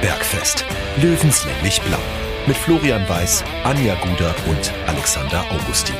[0.00, 0.64] Bergfest.
[1.02, 1.98] Löwenslänglich blau.
[2.46, 5.96] Mit Florian Weiß, Anja Guder und Alexander Augustin.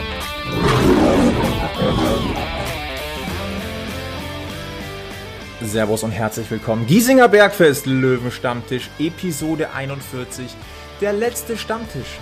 [5.61, 6.87] Servus und herzlich willkommen.
[6.87, 10.55] Giesinger Bergfest, Löwenstammtisch, Episode 41.
[11.01, 12.21] Der letzte Stammtisch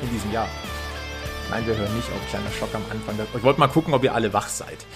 [0.00, 0.48] in diesem Jahr.
[1.50, 2.24] Nein, wir hören nicht auf.
[2.30, 3.18] Kleiner Schock am Anfang.
[3.34, 4.86] Ich wollte mal gucken, ob ihr alle wach seid.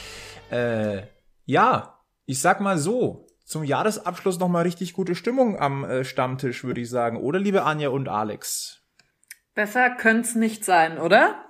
[0.51, 1.09] Äh,
[1.45, 3.27] ja, ich sag mal so.
[3.48, 7.16] Zum Jahresabschluss nochmal richtig gute Stimmung am äh, Stammtisch, würde ich sagen.
[7.16, 8.83] Oder, liebe Anja und Alex?
[9.55, 11.47] Besser könnte es nicht sein, oder?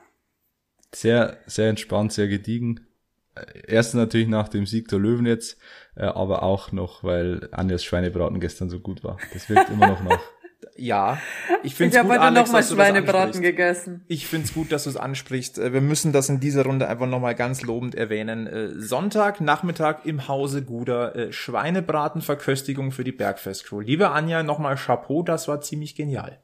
[0.95, 2.87] Sehr, sehr entspannt, sehr gediegen.
[3.35, 5.59] Äh, erst natürlich nach dem Sieg der Löwen jetzt,
[5.97, 9.19] äh, aber auch noch, weil Anjas Schweinebraten gestern so gut war.
[9.33, 10.21] Das wirkt immer noch nach.
[10.77, 11.21] Ja,
[11.63, 13.43] ich finde es gut, habe heute Alex, nochmal dass du das Schweinebraten ansprichst.
[13.43, 14.05] gegessen.
[14.09, 15.59] Ich find's gut, dass du es ansprichst.
[15.59, 18.47] Äh, Wir müssen das in dieser Runde einfach nochmal ganz lobend erwähnen.
[18.47, 23.81] Äh, Sonntag, Nachmittag im Hause Guder, äh, Schweinebratenverköstigung für die Bergfest-Crew.
[23.81, 26.41] Liebe Anja, nochmal Chapeau, das war ziemlich genial.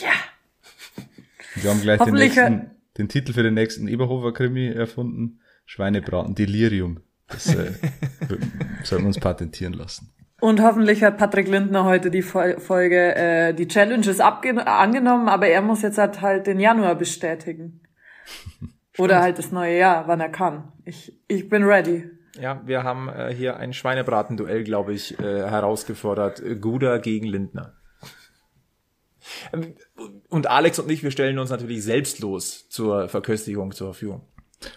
[0.00, 0.10] Ja.
[1.56, 5.40] Wir haben gleich den, nächsten, den Titel für den nächsten Eberhofer-Krimi erfunden.
[5.66, 7.00] Schweinebraten, Delirium.
[7.28, 7.72] Das äh,
[8.84, 10.13] sollten wir uns patentieren lassen.
[10.44, 15.46] Und hoffentlich hat Patrick Lindner heute die Fol- Folge äh, die Challenges abge angenommen, aber
[15.48, 17.80] er muss jetzt halt, halt den Januar bestätigen.
[18.98, 20.70] Oder halt das neue Jahr, wann er kann.
[20.84, 22.10] Ich, ich bin ready.
[22.38, 26.42] Ja, wir haben äh, hier ein Schweinebraten-Duell, glaube ich, äh, herausgefordert.
[26.60, 27.76] Guder gegen Lindner.
[29.54, 29.76] Ähm,
[30.28, 34.28] Und Alex und ich, wir stellen uns natürlich selbstlos zur Verköstigung zur Verfügung.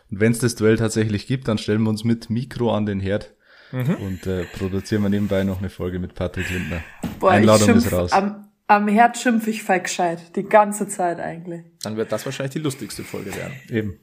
[0.09, 3.01] Und wenn es das Duell tatsächlich gibt, dann stellen wir uns mit Mikro an den
[3.01, 3.35] Herd
[3.71, 3.95] Mhm.
[3.95, 6.81] und äh, produzieren wir nebenbei noch eine Folge mit Patrick Lindner.
[7.19, 8.11] Boah, Einladung ich ist schimpf, raus.
[8.13, 10.35] Am, am Herd schimpf ich voll gescheit.
[10.35, 11.63] Die ganze Zeit eigentlich.
[11.83, 13.53] Dann wird das wahrscheinlich die lustigste Folge werden.
[13.69, 13.99] Eben.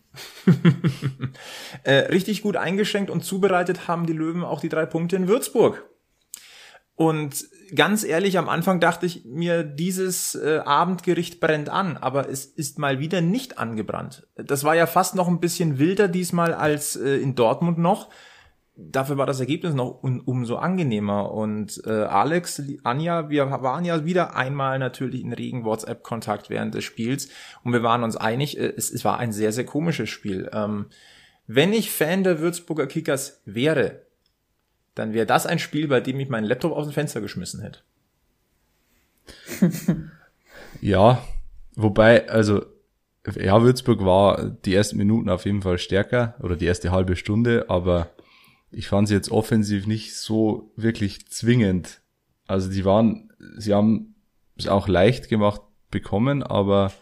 [1.82, 5.84] Äh, richtig gut eingeschenkt und zubereitet haben die Löwen auch die drei Punkte in Würzburg.
[6.96, 7.44] Und
[7.74, 12.78] ganz ehrlich, am Anfang dachte ich mir, dieses äh, Abendgericht brennt an, aber es ist
[12.78, 14.28] mal wieder nicht angebrannt.
[14.36, 18.10] Das war ja fast noch ein bisschen wilder diesmal als äh, in Dortmund noch.
[18.76, 21.30] Dafür war das Ergebnis noch un umso angenehmer.
[21.30, 26.84] Und äh, Alex, Anja, wir waren ja wieder einmal natürlich in regen WhatsApp-Kontakt während des
[26.84, 27.28] Spiels
[27.62, 30.50] und wir waren uns einig, äh, es, es war ein sehr, sehr komisches Spiel.
[30.52, 30.86] Ähm,
[31.46, 34.02] wenn ich Fan der Würzburger Kickers wäre,
[34.94, 37.80] dann wäre das ein Spiel, bei dem ich meinen Laptop aus dem Fenster geschmissen hätte.
[40.80, 41.24] Ja,
[41.76, 42.64] wobei, also,
[43.36, 47.66] ja, Würzburg war die ersten Minuten auf jeden Fall stärker oder die erste halbe Stunde,
[47.68, 48.10] aber
[48.74, 52.02] ich fand sie jetzt offensiv nicht so wirklich zwingend.
[52.46, 54.14] Also die waren, sie haben
[54.56, 56.92] es auch leicht gemacht bekommen, aber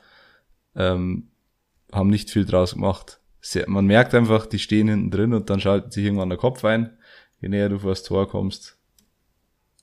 [0.76, 1.28] ähm,
[1.90, 3.20] haben nicht viel draus gemacht.
[3.40, 6.64] Sehr, man merkt einfach, die stehen hinten drin und dann schaltet sich irgendwann der Kopf
[6.64, 6.96] ein,
[7.40, 8.78] je näher du vor das Tor kommst.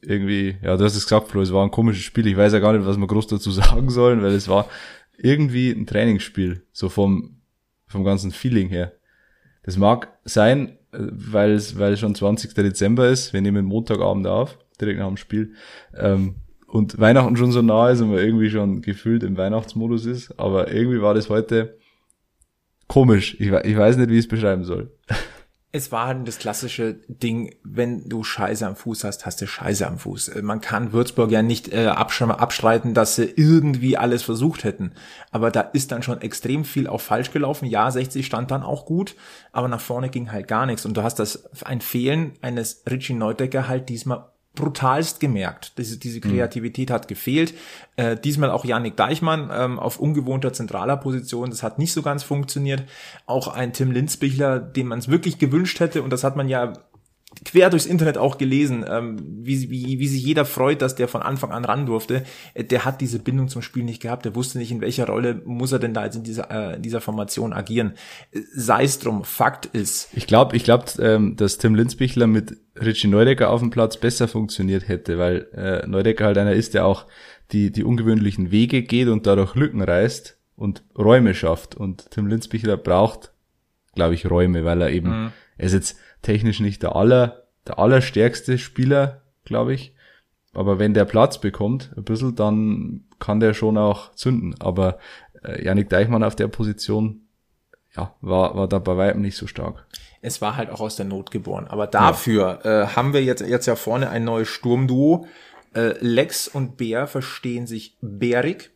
[0.01, 2.25] Irgendwie, ja, du hast es gesagt, Flo, es war ein komisches Spiel.
[2.27, 4.69] Ich weiß ja gar nicht, was wir groß dazu sagen sollen, weil es war
[5.17, 7.41] irgendwie ein Trainingsspiel, so vom,
[7.87, 8.93] vom ganzen Feeling her.
[9.63, 12.53] Das mag sein, weil es, weil schon 20.
[12.53, 13.33] Dezember ist.
[13.33, 15.53] Wir nehmen Montagabend auf, direkt nach dem Spiel.
[15.97, 16.35] Ähm,
[16.67, 20.39] und Weihnachten schon so nah ist und man irgendwie schon gefühlt im Weihnachtsmodus ist.
[20.39, 21.77] Aber irgendwie war das heute
[22.87, 23.35] komisch.
[23.39, 24.91] Ich, ich weiß nicht, wie ich es beschreiben soll.
[25.71, 29.85] Es war halt das klassische Ding, wenn du Scheiße am Fuß hast, hast du Scheiße
[29.85, 30.29] am Fuß.
[30.29, 34.93] Äh, Man kann Würzburg ja nicht äh, abstreiten, dass sie irgendwie alles versucht hätten.
[35.29, 37.67] Aber da ist dann schon extrem viel auch falsch gelaufen.
[37.67, 39.15] Ja, 60 stand dann auch gut,
[39.51, 40.85] aber nach vorne ging halt gar nichts.
[40.87, 44.25] Und du hast das ein Fehlen eines Richie Neudecker halt diesmal
[44.59, 45.77] brutalst gemerkt.
[45.77, 47.53] Diese, diese Kreativität hat gefehlt.
[47.95, 51.49] Äh, diesmal auch Yannick Deichmann ähm, auf ungewohnter zentraler Position.
[51.49, 52.83] Das hat nicht so ganz funktioniert.
[53.25, 56.03] Auch ein Tim Linzbichler, dem man es wirklich gewünscht hätte.
[56.03, 56.73] Und das hat man ja
[57.45, 61.21] quer durchs Internet auch gelesen, ähm, wie, wie, wie sich jeder freut, dass der von
[61.21, 62.23] Anfang an ran durfte.
[62.53, 64.25] Äh, Der hat diese Bindung zum Spiel nicht gehabt.
[64.25, 66.81] Der wusste nicht, in welcher Rolle muss er denn da jetzt in dieser, äh, in
[66.81, 67.93] dieser Formation agieren.
[68.31, 69.23] Äh, Sei es drum.
[69.23, 73.69] Fakt ist, Ich glaube, ich glaub, ähm, dass Tim Linzbichler mit Richie Neudecker auf dem
[73.69, 77.05] Platz besser funktioniert hätte, weil äh, Neudecker halt einer ist, der auch
[77.51, 81.75] die, die ungewöhnlichen Wege geht und dadurch Lücken reißt und Räume schafft.
[81.75, 83.31] Und Tim Linzbichler braucht,
[83.95, 88.57] glaube ich, Räume, weil er eben, er ist jetzt technisch nicht der aller, der allerstärkste
[88.57, 89.93] Spieler, glaube ich.
[90.53, 94.55] Aber wenn der Platz bekommt, ein bisschen, dann kann der schon auch zünden.
[94.59, 94.97] Aber
[95.43, 97.21] äh, Janik Deichmann auf der Position,
[97.95, 99.85] ja, war, war da bei weitem nicht so stark.
[100.21, 101.67] es war halt auch aus der Not geboren.
[101.67, 105.27] Aber dafür äh, haben wir jetzt, jetzt ja vorne ein neues Sturmduo.
[105.73, 108.71] Äh, Lex und Bär verstehen sich bärig.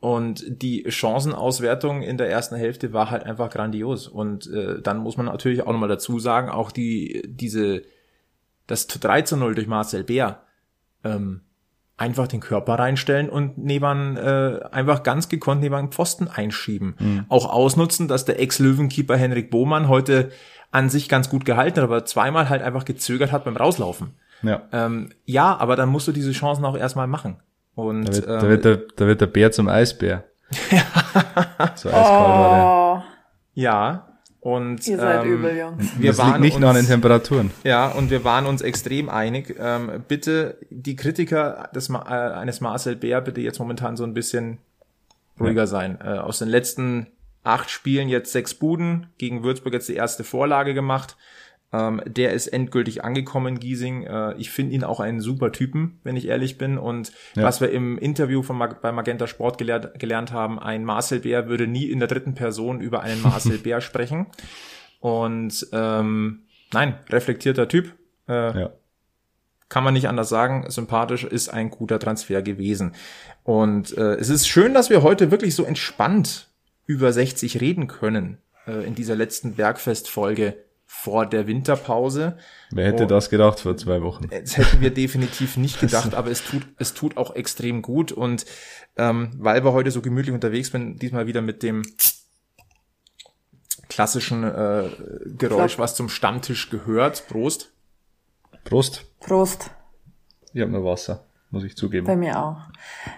[0.00, 4.08] Und die Chancenauswertung in der ersten Hälfte war halt einfach grandios.
[4.08, 7.82] Und äh, dann muss man natürlich auch nochmal dazu sagen, auch die, diese,
[8.66, 10.40] das 3 zu 0 durch Marcel Bär,
[11.04, 11.42] ähm,
[11.98, 16.94] einfach den Körper reinstellen und neben äh, einfach ganz gekonnt neben einen Pfosten einschieben.
[16.98, 17.24] Mhm.
[17.28, 20.30] Auch ausnutzen, dass der Ex-Löwenkeeper Henrik Bohmann heute
[20.70, 24.14] an sich ganz gut gehalten hat, aber zweimal halt einfach gezögert hat beim Rauslaufen.
[24.42, 27.36] Ja, ähm, ja aber dann musst du diese Chancen auch erstmal machen.
[27.74, 30.24] Und, da, wird, ähm, da, wird der, da wird der Bär zum Eisbär.
[31.76, 33.04] so eiskalt war
[33.54, 33.62] der.
[33.62, 35.98] Ja, und Ihr seid ähm, übel, Jungs.
[35.98, 37.50] Wir das waren liegt nicht uns, nur an den Temperaturen.
[37.62, 39.54] Ja, und wir waren uns extrem einig.
[39.58, 44.58] Ähm, bitte die Kritiker des, äh, eines Marcel Bär bitte jetzt momentan so ein bisschen
[45.38, 45.66] ruhiger ja.
[45.66, 45.98] sein.
[46.02, 47.08] Äh, aus den letzten
[47.44, 51.16] acht Spielen jetzt sechs Buden, gegen Würzburg jetzt die erste Vorlage gemacht.
[51.72, 54.02] Ähm, der ist endgültig angekommen, Giesing.
[54.02, 56.78] Äh, ich finde ihn auch einen super Typen, wenn ich ehrlich bin.
[56.78, 57.44] Und ja.
[57.44, 61.48] was wir im Interview von Mag bei Magenta Sport gelehrt, gelernt haben, ein Marcel Bär
[61.48, 64.26] würde nie in der dritten Person über einen Marcel Bär sprechen.
[64.98, 67.94] Und ähm, nein, reflektierter Typ.
[68.28, 68.70] Äh, ja.
[69.68, 70.64] Kann man nicht anders sagen.
[70.68, 72.96] Sympathisch ist ein guter Transfer gewesen.
[73.44, 76.48] Und äh, es ist schön, dass wir heute wirklich so entspannt
[76.86, 80.56] über 60 reden können äh, in dieser letzten Bergfest-Folge
[81.02, 82.36] vor der Winterpause.
[82.70, 84.28] Wer hätte und das gedacht vor zwei Wochen?
[84.28, 88.12] Das hätten wir definitiv nicht gedacht, aber es tut, es tut auch extrem gut.
[88.12, 88.44] Und
[88.96, 91.82] ähm, weil wir heute so gemütlich unterwegs sind, diesmal wieder mit dem
[93.88, 94.90] klassischen äh,
[95.38, 97.26] Geräusch, was zum Stammtisch gehört.
[97.28, 97.72] Prost.
[98.64, 99.06] Prost.
[99.20, 99.70] Prost.
[100.52, 102.06] Ich habe nur Wasser, muss ich zugeben.
[102.06, 102.58] Bei mir auch.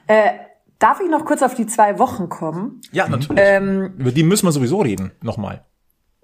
[0.06, 0.34] Äh,
[0.79, 2.81] darf ich noch kurz auf die zwei Wochen kommen?
[2.93, 3.43] Ja, natürlich.
[3.44, 5.64] Ähm, Über die müssen wir sowieso reden, nochmal.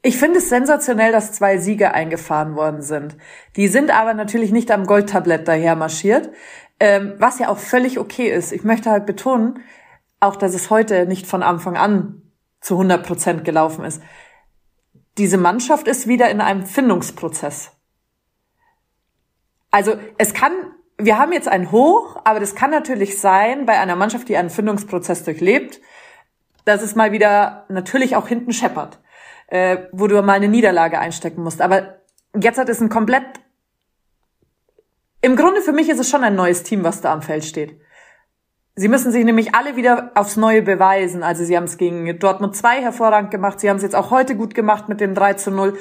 [0.02, 3.16] Ich finde es sensationell, dass zwei Siege eingefahren worden sind.
[3.56, 6.30] Die sind aber natürlich nicht am Goldtablett daher marschiert,
[6.78, 8.52] ähm, was ja auch völlig okay ist.
[8.52, 9.64] Ich möchte halt betonen,
[10.20, 12.22] auch dass es heute nicht von Anfang an
[12.60, 14.00] zu 100 Prozent gelaufen ist.
[15.16, 17.72] Diese Mannschaft ist wieder in einem Findungsprozess.
[19.72, 20.52] Also es kann,
[20.96, 24.50] wir haben jetzt ein Hoch, aber das kann natürlich sein bei einer Mannschaft, die einen
[24.50, 25.80] Findungsprozess durchlebt,
[26.64, 29.00] dass es mal wieder natürlich auch hinten scheppert
[29.48, 31.60] äh, wo du mal eine Niederlage einstecken musst.
[31.60, 31.98] Aber
[32.40, 33.24] jetzt hat es ein komplett,
[35.20, 37.80] im Grunde für mich ist es schon ein neues Team, was da am Feld steht.
[38.76, 41.24] Sie müssen sich nämlich alle wieder aufs Neue beweisen.
[41.24, 43.58] Also sie haben es gegen Dortmund 2 hervorragend gemacht.
[43.58, 45.76] Sie haben es jetzt auch heute gut gemacht mit dem 3 zu 0.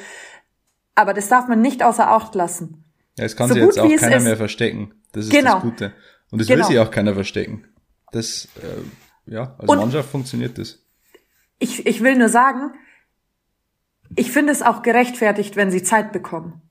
[0.96, 2.86] Aber das darf man nicht außer Acht lassen.
[3.16, 4.96] Ja, es kann so sich jetzt auch keiner mehr verstecken.
[5.12, 5.56] Das ist genau.
[5.56, 5.94] das Gute.
[6.31, 6.60] Und es genau.
[6.60, 7.66] will sich auch keiner verstecken.
[8.12, 10.84] Das, äh, ja, als Und Mannschaft funktioniert das.
[11.60, 12.72] Ich, ich will nur sagen,
[14.15, 16.62] ich finde es auch gerechtfertigt, wenn sie Zeit bekommen.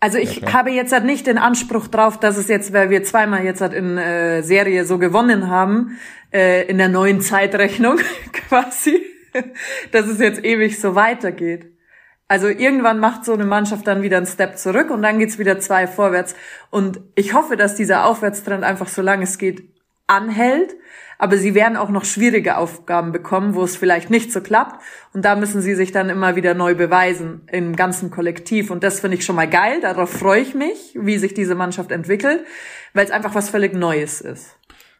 [0.00, 3.04] Also ich ja, habe jetzt halt nicht den Anspruch drauf, dass es jetzt, weil wir
[3.04, 5.98] zweimal jetzt halt in äh, Serie so gewonnen haben,
[6.30, 7.98] äh, in der neuen Zeitrechnung
[8.32, 9.02] quasi,
[9.92, 11.72] dass es jetzt ewig so weitergeht.
[12.28, 15.58] Also irgendwann macht so eine Mannschaft dann wieder einen Step zurück und dann geht's wieder
[15.58, 16.34] zwei vorwärts.
[16.70, 19.70] Und ich hoffe, dass dieser Aufwärtstrend einfach so lange es geht
[20.06, 20.74] anhält
[21.24, 24.78] aber sie werden auch noch schwierige Aufgaben bekommen, wo es vielleicht nicht so klappt.
[25.14, 28.70] Und da müssen sie sich dann immer wieder neu beweisen im ganzen Kollektiv.
[28.70, 29.80] Und das finde ich schon mal geil.
[29.80, 32.44] Darauf freue ich mich, wie sich diese Mannschaft entwickelt,
[32.92, 34.58] weil es einfach was völlig Neues ist.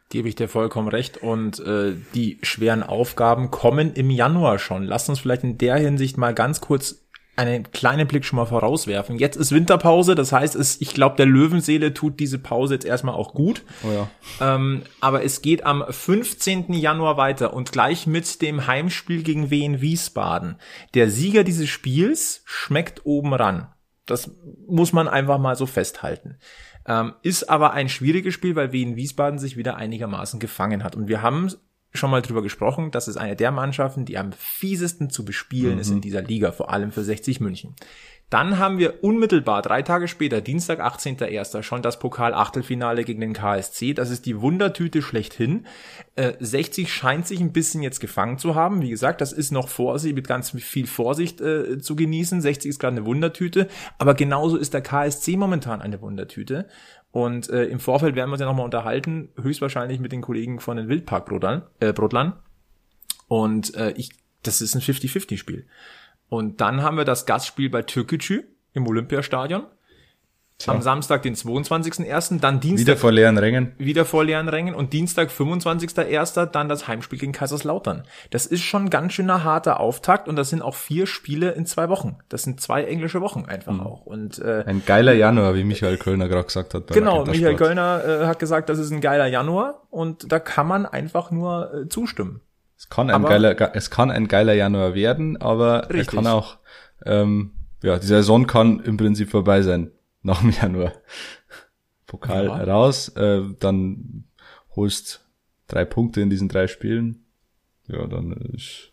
[0.09, 1.19] Gebe ich dir vollkommen recht.
[1.19, 4.81] Und äh, die schweren Aufgaben kommen im Januar schon.
[4.81, 7.04] Lass uns vielleicht in der Hinsicht mal ganz kurz
[7.35, 9.17] einen kleinen Blick schon mal vorauswerfen.
[9.17, 13.15] Jetzt ist Winterpause, das heißt, es, ich glaube, der Löwenseele tut diese Pause jetzt erstmal
[13.15, 13.63] auch gut.
[13.83, 14.09] Oh ja.
[14.55, 16.73] ähm, aber es geht am 15.
[16.73, 20.57] Januar weiter und gleich mit dem Heimspiel gegen Wien Wiesbaden.
[20.93, 23.67] Der Sieger dieses Spiels schmeckt oben ran.
[24.05, 24.31] Das
[24.67, 26.37] muss man einfach mal so festhalten.
[26.87, 30.95] Ähm, ist aber ein schwieriges Spiel, weil Wien Wiesbaden sich wieder einigermaßen gefangen hat.
[30.95, 31.51] Und wir haben
[31.95, 35.81] schon mal drüber gesprochen, das ist eine der Mannschaften, die am fiesesten zu bespielen mhm.
[35.81, 37.75] ist in dieser Liga, vor allem für 60 München.
[38.31, 43.93] Dann haben wir unmittelbar drei Tage später, Dienstag, 18.01., schon das Pokal-Achtelfinale gegen den KSC.
[43.93, 45.67] Das ist die Wundertüte schlechthin.
[46.15, 48.81] Äh, 60 scheint sich ein bisschen jetzt gefangen zu haben.
[48.81, 52.41] Wie gesagt, das ist noch Vorsicht, mit ganz viel Vorsicht äh, zu genießen.
[52.41, 53.67] 60 ist gerade eine Wundertüte.
[53.99, 56.67] Aber genauso ist der KSC momentan eine Wundertüte.
[57.15, 60.75] Und äh, im Vorfeld werden wir uns ja nochmal unterhalten, höchstwahrscheinlich mit den Kollegen von
[60.75, 61.61] den Wildpark-Brodlern.
[61.79, 62.33] Äh, Brodlern.
[63.29, 64.09] Und äh, ich,
[64.43, 65.65] das ist ein 50-50-Spiel.
[66.27, 68.43] Und dann haben wir das Gastspiel bei Türkgücü
[68.73, 69.63] im Olympiastadion.
[70.57, 70.73] Tja.
[70.73, 72.87] Am Samstag, den 22.01., dann Dienstag.
[72.87, 73.73] Wieder vor leeren Rängen.
[73.77, 78.03] Wieder vor leeren Rängen und Dienstag, 25.01., dann das Heimspiel gegen Kaiserslautern.
[78.29, 81.89] Das ist schon ganz schöner harter Auftakt und das sind auch vier Spiele in zwei
[81.89, 82.19] Wochen.
[82.29, 83.81] Das sind zwei englische Wochen einfach mhm.
[83.81, 84.05] auch.
[84.05, 86.87] Und, äh, ein geiler Januar, wie Michael Kölner gerade gesagt hat.
[86.87, 90.85] genau, Michael Kölner äh, hat gesagt, das ist ein geiler Januar und da kann man
[90.85, 92.39] einfach nur äh, zustimmen.
[92.77, 96.13] Es kann ein aber, geiler, es kann ein geiler Januar werden, aber richtig.
[96.13, 96.59] er kann auch,
[97.05, 97.51] ähm,
[97.83, 99.91] ja, die Saison kann im Prinzip vorbei sein
[100.25, 100.93] nach dem Januar.
[102.07, 102.63] Pokal Ja.
[102.63, 104.25] raus, äh, dann
[104.75, 105.25] holst
[105.67, 107.25] drei Punkte in diesen drei Spielen.
[107.87, 108.91] Ja, dann ist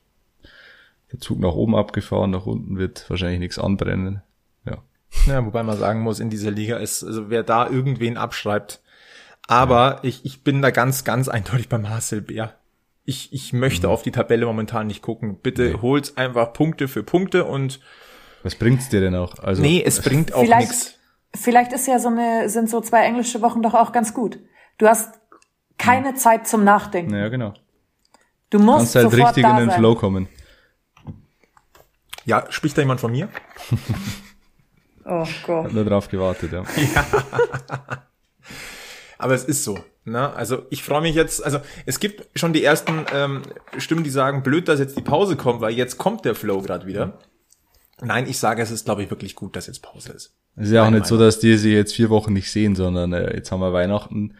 [1.13, 4.23] der Zug nach oben abgefahren, nach unten wird wahrscheinlich nichts anbrennen.
[4.67, 4.79] Ja.
[5.27, 8.81] Ja, wobei man sagen muss, in dieser Liga ist, also wer da irgendwen abschreibt.
[9.47, 12.55] Aber ich, ich bin da ganz, ganz eindeutig bei Marcel Bär.
[13.05, 15.37] Ich, ich möchte auf die Tabelle momentan nicht gucken.
[15.43, 17.81] Bitte holt einfach Punkte für Punkte und
[18.45, 19.39] Was bringt's dir denn auch?
[19.41, 20.95] Also, nee, es bringt auch nichts.
[21.35, 24.39] Vielleicht ist ja so eine, sind so zwei englische Wochen doch auch ganz gut.
[24.79, 25.21] Du hast
[25.79, 27.15] keine Zeit zum Nachdenken.
[27.15, 27.55] ja, genau.
[28.51, 29.79] Du musst Kannst halt sofort richtig da in den sein.
[29.79, 30.29] Flow kommen.
[32.25, 33.29] Ja, spricht da jemand von mir?
[35.05, 35.65] Oh Gott.
[35.65, 36.63] Hab nur drauf gewartet, ja.
[39.19, 39.79] Aber es ist so.
[40.05, 40.33] Ne?
[40.33, 43.43] Also ich freue mich jetzt, also es gibt schon die ersten ähm,
[43.79, 46.87] Stimmen, die sagen, blöd, dass jetzt die Pause kommt, weil jetzt kommt der Flow gerade
[46.87, 47.19] wieder.
[48.05, 50.35] Nein, ich sage, es ist, glaube ich, wirklich gut, dass jetzt Pause ist.
[50.57, 53.13] Es ist ja auch nicht so, dass die sie jetzt vier Wochen nicht sehen, sondern
[53.13, 54.35] äh, jetzt haben wir Weihnachten,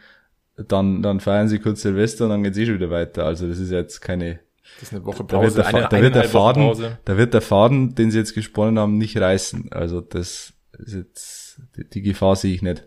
[0.55, 3.25] dann, dann feiern sie kurz Silvester und dann geht's eh schon wieder weiter.
[3.25, 4.39] Also das ist jetzt keine,
[4.79, 6.97] Das ist eine Woche da wird Pause, der, eine, da wird der Faden, Pause.
[7.05, 9.71] da wird der Faden, den sie jetzt gesponnen haben, nicht reißen.
[9.71, 12.85] Also das ist jetzt, die, die Gefahr sehe ich nicht.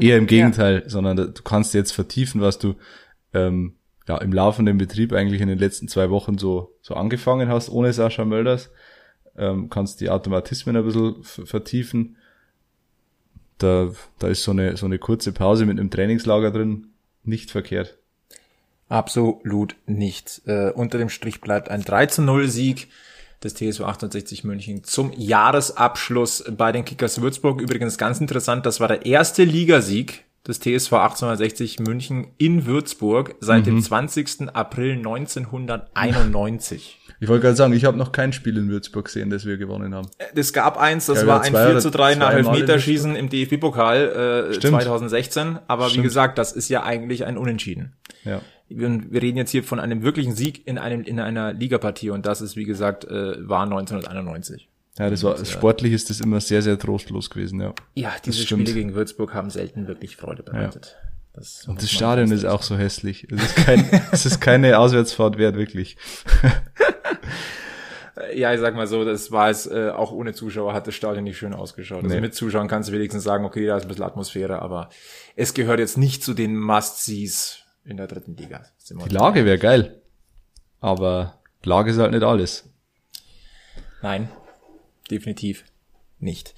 [0.00, 2.76] Eher im Gegenteil, sondern da- du kannst jetzt vertiefen, was du
[3.34, 3.74] ähm,
[4.08, 7.92] ja im laufenden Betrieb eigentlich in den letzten zwei Wochen so so angefangen hast, ohne
[7.92, 8.70] Sascha Mölders.
[9.38, 12.16] Ähm, kannst die Automatismen ein bisschen vertiefen.
[13.58, 16.88] Da, da ist so eine, so eine kurze Pause mit einem Trainingslager drin
[17.24, 17.98] nicht verkehrt.
[18.88, 20.42] Absolut nicht.
[20.46, 22.88] Äh, unter dem Strich bleibt ein 3 zu 0 Sieg
[23.42, 27.60] des TSV 1860 München zum Jahresabschluss bei den Kickers Würzburg.
[27.60, 33.66] Übrigens ganz interessant, das war der erste Ligasieg des TSV 1860 München in Würzburg seit
[33.66, 34.54] dem 20.
[34.54, 37.00] April 1991.
[37.20, 39.94] Ich wollte gerade sagen, ich habe noch kein Spiel in Würzburg gesehen, das wir gewonnen
[39.94, 40.08] haben.
[40.34, 43.16] Es gab eins, das Ja, war ja, ein zwei 4 oder zu 3 nach Elfmeterschießen
[43.16, 44.82] im DFB-Pokal äh, Stimmt.
[44.82, 45.58] 2016.
[45.66, 46.04] Aber wie Stimmt.
[46.04, 47.94] gesagt, das ist ja eigentlich ein Unentschieden.
[48.24, 48.40] Ja.
[48.68, 52.26] wir, wir reden jetzt hier von einem wirklichen Sieg in einem in einer Ligapartie und
[52.26, 54.68] das ist wie gesagt äh, war 1991.
[54.98, 57.74] Ja, das war sportlich ist das immer sehr, sehr trostlos gewesen, ja.
[57.94, 58.46] Ja, diese.
[58.46, 60.96] Spiele gegen Würzburg haben selten wirklich Freude bereitet.
[61.36, 63.28] Das Und das Stadion ist auch so hässlich.
[63.30, 65.96] Es ist, kein, es ist keine Auswärtsfahrt wert, wirklich.
[68.34, 71.24] ja, ich sag mal so, das war es äh, auch ohne Zuschauer hat das Stadion
[71.24, 72.02] nicht schön ausgeschaut.
[72.02, 72.22] Also Nee.
[72.22, 74.88] mit Zuschauern kannst du wenigstens sagen, okay, da ist ein bisschen Atmosphäre, aber
[75.36, 78.64] es gehört jetzt nicht zu den Must-Sees in der dritten Liga.
[78.88, 80.00] Die Lage wäre geil.
[80.80, 82.68] Aber Lage ist halt nicht alles.
[84.02, 84.30] Nein,
[85.10, 85.64] definitiv
[86.18, 86.54] nicht.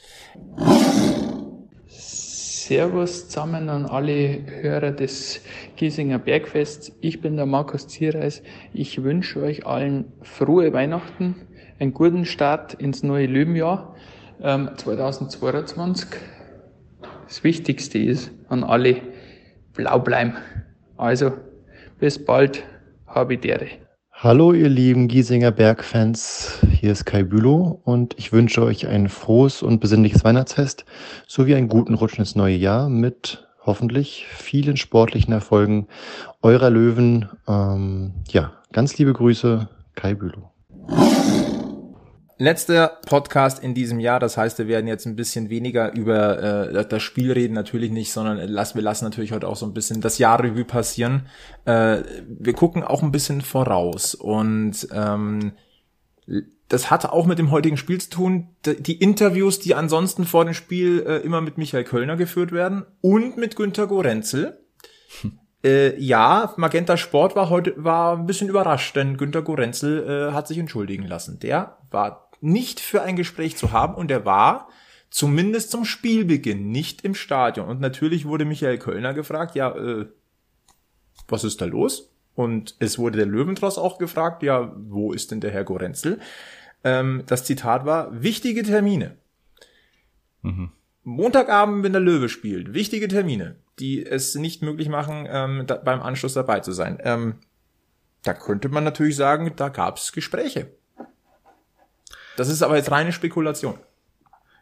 [2.68, 5.40] Servus zusammen an alle Hörer des
[5.76, 6.92] Giesinger Bergfests.
[7.00, 8.42] Ich bin der Markus Zierreis.
[8.74, 11.34] Ich wünsche euch allen frohe Weihnachten,
[11.78, 13.96] einen guten Start ins neue Löwenjahr
[14.42, 16.10] ähm, 2022.
[17.26, 19.00] Das Wichtigste ist an alle
[19.72, 20.36] blau bleiben.
[20.98, 21.32] Also,
[21.98, 22.64] bis bald,
[23.06, 23.38] habe.
[24.20, 29.62] Hallo ihr lieben Giesinger Bergfans, hier ist Kai Bülow und ich wünsche euch ein frohes
[29.62, 30.84] und besinnliches Weihnachtsfest
[31.28, 35.86] sowie einen guten Rutsch ins neue Jahr mit hoffentlich vielen sportlichen Erfolgen
[36.42, 37.28] eurer Löwen.
[37.46, 40.50] Ähm, ja, ganz liebe Grüße, Kai Bülow.
[42.40, 46.86] Letzter Podcast in diesem Jahr, das heißt, wir werden jetzt ein bisschen weniger über äh,
[46.88, 50.00] das Spiel reden, natürlich nicht, sondern lass, wir lassen natürlich heute auch so ein bisschen
[50.00, 51.26] das Jahrrevue passieren.
[51.64, 55.52] Äh, wir gucken auch ein bisschen voraus und ähm,
[56.68, 58.48] das hatte auch mit dem heutigen Spiel zu tun.
[58.64, 63.36] Die Interviews, die ansonsten vor dem Spiel äh, immer mit Michael Kölner geführt werden und
[63.36, 64.60] mit Günter Gorenzel.
[65.64, 70.46] Äh, ja, Magenta Sport war heute war ein bisschen überrascht, denn Günter Gorenzel äh, hat
[70.46, 71.40] sich entschuldigen lassen.
[71.40, 74.68] Der war nicht für ein Gespräch zu haben und er war
[75.10, 77.68] zumindest zum Spielbeginn nicht im Stadion.
[77.68, 80.06] Und natürlich wurde Michael Kölner gefragt, ja, äh,
[81.26, 82.12] was ist da los?
[82.34, 86.20] Und es wurde der Löwentross auch gefragt, ja, wo ist denn der Herr Gorenzel?
[86.84, 89.16] Ähm, das Zitat war, wichtige Termine.
[91.02, 96.00] Montagabend, wenn der Löwe spielt, wichtige Termine, die es nicht möglich machen, ähm, da, beim
[96.00, 96.98] Anschluss dabei zu sein.
[97.02, 97.36] Ähm,
[98.22, 100.70] da könnte man natürlich sagen, da gab es Gespräche.
[102.38, 103.74] Das ist aber jetzt reine Spekulation.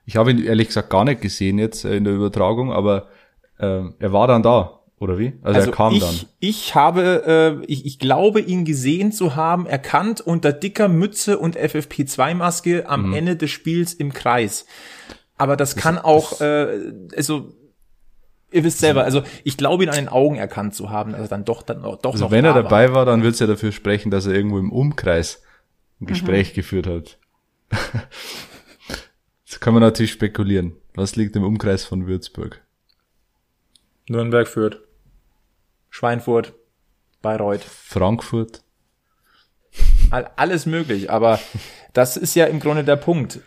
[0.05, 3.09] Ich habe ihn ehrlich gesagt gar nicht gesehen jetzt äh, in der Übertragung, aber
[3.59, 5.35] äh, er war dann da, oder wie?
[5.43, 6.15] Also, er kam ich, dann.
[6.39, 11.57] Ich habe, äh, ich, ich glaube, ihn gesehen zu haben, erkannt unter dicker Mütze und
[11.59, 12.87] FFP2-Maske Mhm.
[12.87, 14.67] am Ende des Spiels im Kreis.
[15.37, 17.53] Aber das, kann auch, äh, also
[18.53, 21.45] ihr wisst selber, also ich glaube ihn an den Augen erkannt zu haben, also dann
[21.45, 24.11] doch dann doch Also noch wenn er da dabei war, dann wird's ja dafür sprechen,
[24.11, 25.43] dass er irgendwo im Umkreis
[25.99, 26.05] Mhm.
[26.05, 27.19] ein Gespräch geführt hat.
[29.45, 30.73] Jetzt kann man natürlich spekulieren.
[30.95, 32.63] Was liegt im Umkreis von Würzburg?
[34.09, 34.81] Nürnberg führt.
[35.91, 36.55] Schweinfurt,
[37.23, 37.65] Bayreuth.
[37.65, 38.63] Frankfurt.
[40.11, 41.41] All, alles möglich, aber
[41.93, 43.41] das ist ja im Grunde der Punkt.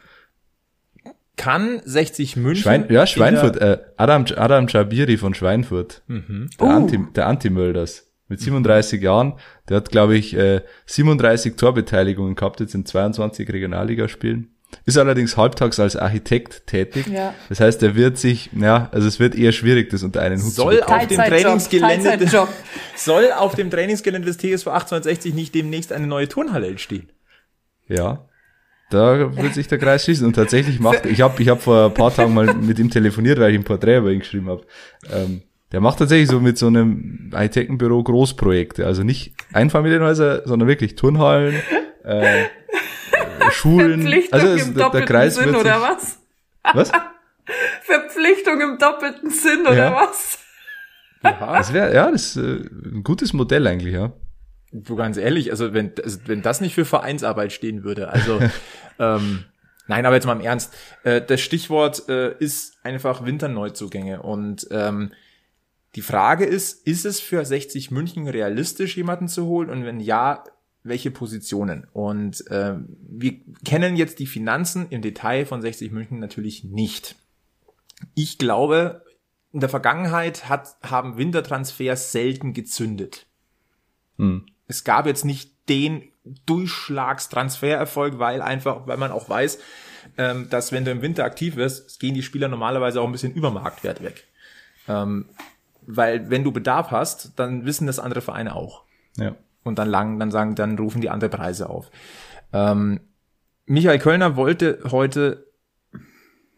[1.38, 2.64] Kann 60 München.
[2.64, 6.02] Schwein, ja, in Schweinfurt, äh, Adam, Adam Jabiri von Schweinfurt.
[6.08, 6.50] Mhm.
[6.60, 6.72] Der, Uh.
[6.72, 8.09] Anti, der Anti-Mölders.
[8.30, 9.34] Mit 37 Jahren.
[9.68, 14.56] Der hat, glaube ich, äh, 37 Torbeteiligungen gehabt jetzt in 22 Regionalligaspielen.
[14.86, 17.08] Ist allerdings halbtags als Architekt tätig.
[17.08, 17.34] Ja.
[17.50, 20.52] Das heißt, er wird sich, ja, also es wird eher schwierig, das unter einen Hut
[20.52, 21.00] Soll zu bekommen.
[21.00, 22.50] auf dem Trainingsgelände Teilzeitjob.
[22.96, 27.12] soll auf dem Trainingsgelände des TSV 1860 nicht demnächst eine neue Turnhalle entstehen.
[27.88, 28.28] Ja.
[28.92, 30.26] Da wird sich der Kreis schließen.
[30.26, 33.40] Und tatsächlich macht, ich habe ich hab vor ein paar Tagen mal mit ihm telefoniert,
[33.40, 34.66] weil ich ein Porträt über ihn geschrieben habe.
[35.12, 38.86] Ähm, der macht tatsächlich so mit so einem Architektenbüro Großprojekte.
[38.86, 41.56] Also nicht Einfamilienhäuser, sondern wirklich Turnhallen,
[42.04, 42.46] äh, äh,
[43.52, 44.02] Schulen.
[44.02, 46.20] Verpflichtung Also es- im der, der doppelten Kreis Sinn, sich, oder was?
[46.74, 46.92] Was?
[47.84, 49.94] Verpflichtung im doppelten Sinn, oder Ja.
[49.96, 50.40] was?
[51.22, 52.62] Das wäre, ja, das ist äh,
[52.96, 54.14] ein gutes Modell eigentlich, ja.
[54.72, 58.40] Du ganz ehrlich, also wenn, also wenn das nicht für Vereinsarbeit stehen würde, also
[59.00, 59.44] ähm,
[59.88, 60.74] nein, aber jetzt mal im Ernst.
[61.04, 65.12] Äh, das Stichwort äh, ist einfach Winterneuzugänge und ähm,
[65.96, 69.70] die Frage ist, ist es für 60 München realistisch, jemanden zu holen?
[69.70, 70.44] Und wenn ja,
[70.84, 71.88] welche Positionen?
[71.94, 77.16] Und ähm, wir kennen jetzt die Finanzen im Detail von 60 München natürlich nicht.
[78.14, 79.04] Ich glaube,
[79.52, 83.26] in der Vergangenheit hat, haben Wintertransfers selten gezündet
[84.18, 84.46] Hm.
[84.68, 86.12] es gab jetzt nicht den
[86.46, 89.60] Durchschlagstransfererfolg, weil einfach, weil man auch weiß,
[90.18, 93.34] ähm, dass wenn du im Winter aktiv wirst, gehen die Spieler normalerweise auch ein bisschen
[93.34, 94.28] über Marktwert weg.
[94.88, 95.26] Ähm,
[95.92, 98.84] weil wenn du Bedarf hast, dann wissen das andere Vereine auch.
[99.18, 99.36] Ja.
[99.64, 101.90] Und dann lang, dann sagen, dann rufen die andere Preise auf.
[102.54, 103.00] Ähm,
[103.66, 105.48] Michael Kölner wollte heute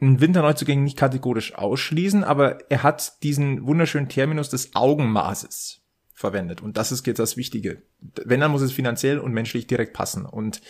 [0.02, 5.82] einen Winterneuzugänge nicht kategorisch ausschließen, aber er hat diesen wunderschönen Terminus des Augenmaßes
[6.14, 6.62] verwendet.
[6.62, 7.84] Und das ist jetzt das Wichtige.
[8.26, 10.26] Wenn, dann muss es finanziell und menschlich direkt passen.
[10.26, 10.62] Und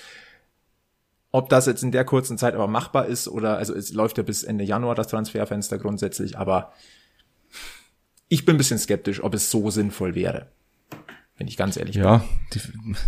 [1.32, 4.24] ob das jetzt in der kurzen Zeit aber machbar ist oder, also es läuft ja
[4.24, 6.74] bis Ende Januar das Transferfenster grundsätzlich, aber
[8.32, 10.48] ich bin ein bisschen skeptisch, ob es so sinnvoll wäre.
[11.38, 12.04] Wenn ich ganz ehrlich bin.
[12.04, 12.24] Ja,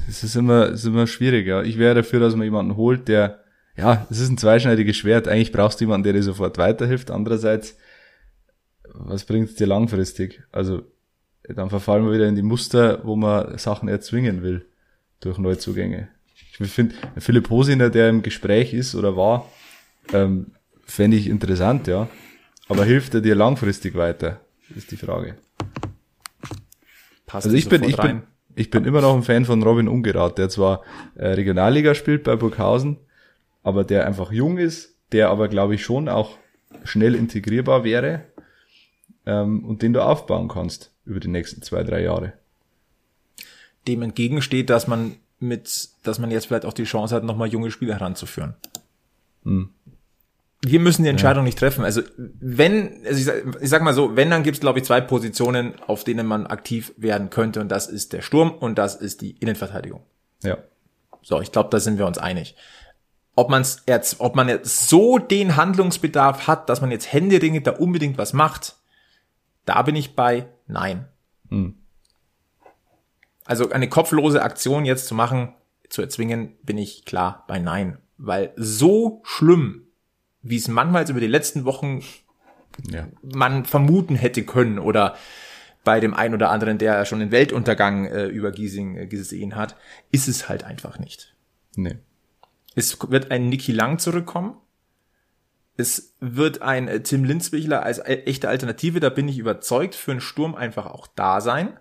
[0.10, 1.64] es ist immer, ist immer schwierig, ja.
[1.64, 3.40] Ich wäre dafür, dass man jemanden holt, der,
[3.78, 5.30] ja, es ist ein zweischneidiges Schwert.
[5.30, 7.10] Eigentlich brauchst du jemanden, der dir sofort weiterhilft.
[7.10, 7.78] Andererseits,
[8.94, 10.44] was bringt es dir langfristig?
[10.52, 10.82] Also,
[11.48, 14.66] dann verfallen wir wieder in die Muster, wo man Sachen erzwingen will
[15.22, 16.10] durch Neuzugänge.
[16.60, 19.50] Ich finde, Philipp Hosiner, der im Gespräch ist oder war,
[20.12, 20.48] ähm,
[20.84, 22.10] fände ich interessant, ja.
[22.68, 24.42] Aber hilft er dir langfristig weiter?
[24.76, 25.36] Ist die Frage.
[27.26, 28.23] Passt Also ich bin, ich bin,
[28.56, 30.84] ich bin immer noch ein Fan von Robin Ungerath, der zwar
[31.15, 32.97] äh, Regionalliga spielt bei Burghausen,
[33.63, 36.38] aber der einfach jung ist, der aber glaube ich schon auch
[36.84, 38.26] schnell integrierbar wäre
[39.26, 42.34] ähm, und den du aufbauen kannst über die nächsten zwei, drei Jahre.
[43.88, 47.69] dem entgegensteht, dass man mit, dass man jetzt vielleicht auch die Chance hat, nochmal junge
[47.69, 48.56] Spieler heranzuführen.
[49.43, 49.69] Hm.
[50.65, 51.84] Wir müssen die Entscheidung nicht treffen.
[51.84, 54.86] Also wenn, also ich sag, ich sag mal so, wenn, dann gibt es, glaube ich,
[54.86, 57.60] zwei Positionen, auf denen man aktiv werden könnte.
[57.60, 60.04] Und das ist der Sturm und das ist die Innenverteidigung.
[60.41, 60.58] Ja.
[61.21, 62.56] So, ich glaube, da sind wir uns einig.
[63.36, 67.71] Ob, man's jetzt, ob man jetzt so den Handlungsbedarf hat, dass man jetzt händeringend da
[67.71, 68.78] unbedingt was macht,
[69.65, 71.08] da bin ich bei Nein.
[71.49, 71.76] Hm.
[73.45, 75.56] Also eine kopflose Aktion jetzt zu machen,
[75.89, 77.97] zu erzwingen, bin ich klar bei Nein.
[78.17, 79.88] Weil so schlimm,
[80.43, 82.01] wie es manchmal über die letzten Wochen
[82.89, 83.08] Ja.
[83.21, 85.15] man vermuten hätte können oder
[85.84, 89.75] bei dem einen oder anderen, der schon den Weltuntergang äh, über Giesing äh, gesehen hat,
[90.12, 91.36] ist es halt einfach nicht.
[91.75, 91.97] Nee.
[92.75, 94.56] Es wird ein Niki Lang zurückkommen.
[95.75, 100.12] Es wird ein äh, Tim Linzwichler als e- echte Alternative, da bin ich überzeugt, für
[100.12, 101.77] einen Sturm einfach auch da sein.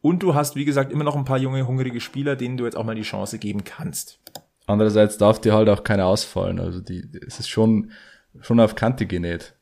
[0.00, 2.76] Und du hast, wie gesagt, immer noch ein paar junge, hungrige Spieler, denen du jetzt
[2.76, 4.18] auch mal die Chance geben kannst.
[4.70, 6.60] Andererseits darf dir halt auch keiner ausfallen.
[6.60, 7.90] Also die, es ist schon,
[8.40, 9.54] schon auf Kante genäht.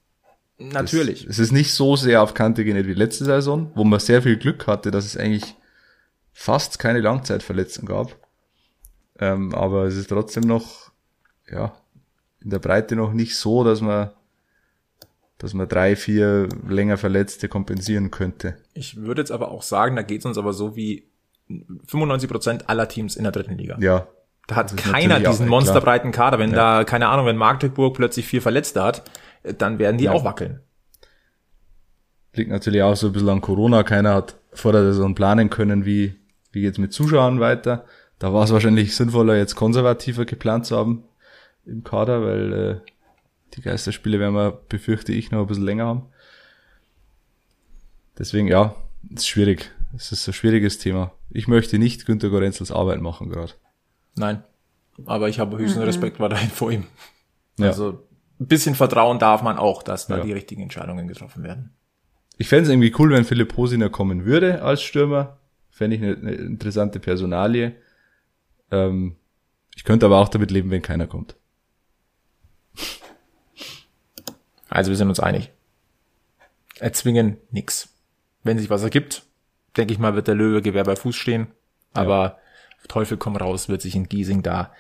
[0.58, 1.22] Natürlich.
[1.22, 4.22] Es, es ist nicht so sehr auf Kante genäht wie letzte Saison, wo man sehr
[4.22, 5.54] viel Glück hatte, dass es eigentlich
[6.32, 8.16] fast keine Langzeitverletzung gab.
[9.18, 10.92] Ähm, aber es ist trotzdem noch,
[11.50, 11.72] ja,
[12.40, 14.10] in der Breite noch nicht so, dass man,
[15.38, 18.56] dass man drei, vier länger Verletzte kompensieren könnte.
[18.74, 21.08] Ich würde jetzt aber auch sagen, da geht es uns aber so wie
[21.48, 23.78] 95 Prozent aller Teams in der dritten Liga.
[23.80, 24.06] Ja,
[24.48, 25.48] Da hat keiner auch- diesen klar.
[25.50, 26.38] monsterbreiten Kader.
[26.40, 29.08] Wenn da, keine Ahnung, wenn Magdeburg plötzlich vier Verletzte hat,
[29.44, 30.12] äh, dann werden die Ja.
[30.12, 30.60] auch wackeln.
[32.34, 33.82] liegt natürlich auch so ein bisschen an Corona.
[33.82, 36.14] Keiner hat vor der Saison planen können, wie,
[36.52, 37.84] wie geht's mit Zuschauern weiter.
[38.20, 41.02] Da war es wahrscheinlich sinnvoller, jetzt konservativer geplant zu haben
[41.66, 42.90] im Kader, weil äh,
[43.54, 46.06] die Geisterspiele werden wir, befürchte ich, noch ein bisschen länger haben.
[48.18, 48.74] Deswegen, ja,
[49.14, 49.70] ist schwierig.
[49.96, 51.12] Es ist ein schwieriges Thema.
[51.30, 53.52] Ich möchte nicht Günter Gorenzels Arbeit machen gerade.
[54.18, 54.42] Nein.
[55.06, 56.84] Aber ich habe höchsten Respekt weiterhin vor ihm.
[57.58, 57.68] Ja.
[57.68, 58.04] Also
[58.40, 60.24] ein bisschen Vertrauen darf man auch, dass da Ja.
[60.24, 61.72] die richtigen Entscheidungen getroffen werden.
[62.36, 65.38] Ich fände es irgendwie cool, wenn Philipp Hosiner kommen würde als Stürmer.
[65.70, 67.74] Fände ich eine, eine interessante Personalie.
[68.70, 69.16] Ähm,
[69.74, 71.36] ich könnte aber auch damit leben, wenn keiner kommt.
[74.68, 75.50] Also wir sind uns einig.
[76.78, 77.88] Erzwingen nix.
[78.44, 79.24] Wenn sich was ergibt,
[79.76, 81.48] denke ich mal, wird der Löwe Gewehr bei Fuß stehen.
[81.94, 82.38] Aber
[82.86, 84.72] Teufel komm raus, wird sich in Giesing da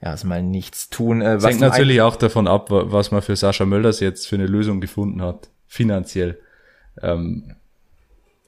[0.00, 1.22] erstmal nichts tun.
[1.22, 4.28] Äh, Das was hängt natürlich auch davon ab, wa- was man für Sascha Mölders jetzt
[4.28, 6.38] für eine Lösung gefunden hat, finanziell.
[7.02, 7.56] Ähm,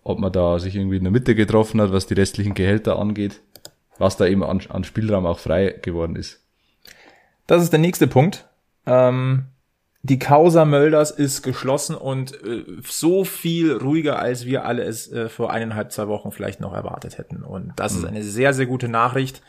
[0.04, 3.40] ob man da sich irgendwie in der Mitte getroffen hat, was die restlichen Gehälter angeht,
[3.98, 6.40] was da eben an, an Spielraum auch frei geworden ist.
[7.46, 8.46] Das ist der nächste Punkt.
[8.86, 9.46] Ähm,
[10.02, 15.28] die Causa Mölders ist geschlossen und äh, so viel ruhiger, als wir alle es äh,
[15.28, 17.42] vor eineinhalb, zwei Wochen vielleicht noch erwartet hätten.
[17.42, 19.42] Und das ist eine sehr, sehr gute Nachricht.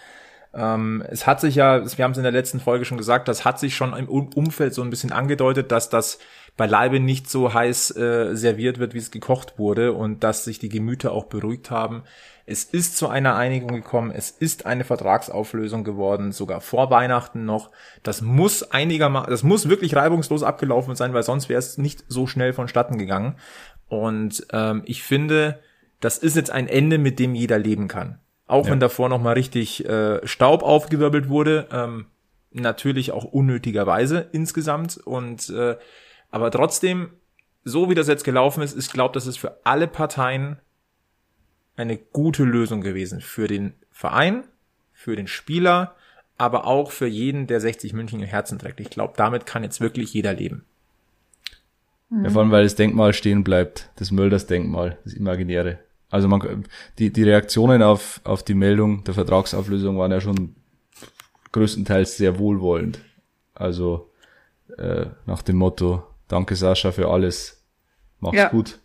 [0.53, 3.45] Ähm, es hat sich ja, wir haben es in der letzten Folge schon gesagt, das
[3.45, 6.17] hat sich schon im Um- Umfeld so ein bisschen angedeutet, dass das
[6.59, 10.67] beileibe nicht so heiß äh, serviert wird, wie es gekocht wurde und dass sich die
[10.67, 12.03] Gemüter auch beruhigt haben.
[12.45, 17.71] Es ist zu einer Einigung gekommen, es ist eine Vertragsauflösung geworden, sogar vor Weihnachten noch.
[18.03, 22.27] Das muss einigermaßen, das muss wirklich reibungslos abgelaufen sein, weil sonst wäre es nicht so
[22.27, 23.35] schnell vonstatten gegangen.
[23.87, 25.59] Und ähm, ich finde,
[26.01, 28.19] das ist jetzt ein Ende, mit dem jeder leben kann.
[28.47, 28.71] Auch Ja.
[28.73, 32.07] wenn davor noch mal richtig äh, Staub aufgewirbelt wurde, ähm,
[32.51, 34.97] natürlich auch unnötigerweise insgesamt.
[34.97, 35.77] Und äh,
[36.31, 37.11] aber trotzdem,
[37.63, 40.59] so wie das jetzt gelaufen ist, ich glaube, das ist für alle Parteien
[41.75, 43.21] eine gute Lösung gewesen.
[43.21, 44.43] Für den Verein,
[44.91, 45.95] für den Spieler,
[46.37, 48.79] aber auch für jeden, der 60 München im Herzen trägt.
[48.79, 50.65] Ich glaube, damit kann jetzt wirklich jeder leben.
[52.11, 55.79] Ja, vor allem, weil das Denkmal stehen bleibt, das Mölders Denkmal, das Imaginäre.
[56.09, 56.65] Also man,
[56.97, 60.55] die, die Reaktionen auf, auf die Meldung der Vertragsauflösung waren ja schon
[61.51, 62.99] größtenteils sehr wohlwollend.
[63.53, 64.09] Also
[64.77, 67.61] äh, nach dem Motto, danke Sascha für alles,
[68.21, 68.47] mach's Ja.
[68.47, 68.79] gut.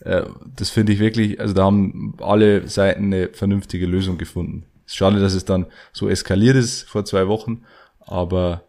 [0.00, 0.22] Äh,
[0.56, 4.66] das finde ich wirklich, also da haben alle Seiten eine vernünftige Lösung gefunden.
[4.86, 7.64] Es ist schade, dass es dann so eskaliert ist vor zwei Wochen,
[7.98, 8.62] aber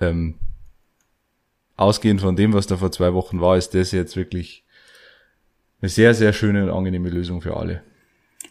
[0.00, 0.34] ähm,
[1.76, 4.64] ausgehend von dem, was da vor zwei Wochen war, ist das jetzt wirklich
[5.80, 7.82] eine sehr, sehr schöne und angenehme Lösung für alle.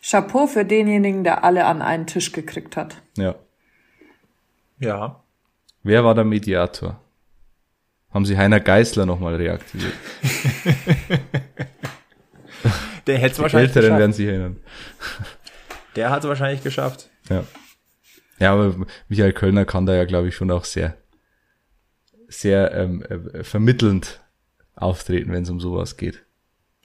[0.04, 3.02] Chapeau für denjenigen, der alle an einen Tisch gekriegt hat.
[3.17, 3.36] Ja.
[4.80, 5.22] Ja.
[5.84, 7.00] Wer war der Mediator?
[8.13, 9.93] Haben Sie Heiner Geißler nochmal reaktiviert?
[13.08, 14.00] Der hätte es wahrscheinlich Älteren geschafft.
[14.00, 14.58] werden sich erinnern.
[15.95, 17.10] Der hat es wahrscheinlich geschafft.
[17.30, 17.43] Ja.
[18.39, 18.76] Ja, aber
[19.08, 20.95] Michael Kölner kann da ja, glaube ich, schon auch sehr,
[22.28, 24.21] sehr ähm, äh, vermittelnd
[24.76, 26.24] auftreten, wenn es um sowas geht.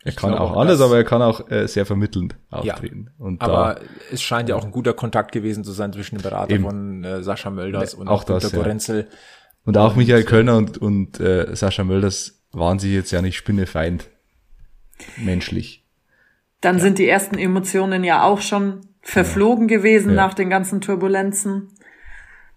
[0.04, 3.10] Er kann glaube auch dass- aber er kann auch äh, sehr vermittelnd auftreten.
[3.18, 3.80] Und Aber da,
[4.12, 6.64] es scheint ja auch ein guter Kontakt gewesen zu sein zwischen dem Berater Eben.
[6.64, 8.62] von äh, Sascha Mölders Ne, und auch das, Günter ja.
[8.62, 9.08] Gorenzel.
[9.66, 14.08] Und auch Michael Kölner und, und äh, Sascha Mölders waren sich jetzt ja nicht spinnefeind.
[15.18, 15.84] Menschlich.
[16.62, 20.16] Dann sind die ersten Emotionen ja auch schon verflogen gewesen Ja.
[20.16, 21.68] nach den ganzen Turbulenzen.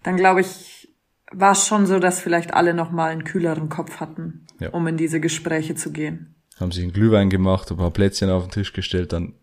[0.02, 0.88] Dann glaube ich,
[1.30, 4.70] war es schon so, dass vielleicht alle noch mal einen kühleren Kopf hatten, Ja.
[4.70, 6.34] um in diese Gespräche zu gehen.
[6.58, 9.34] Haben sich einen Glühwein gemacht, ein paar Plätzchen auf den Tisch gestellt, dann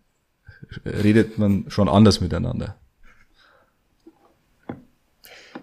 [0.84, 2.76] redet man schon anders miteinander.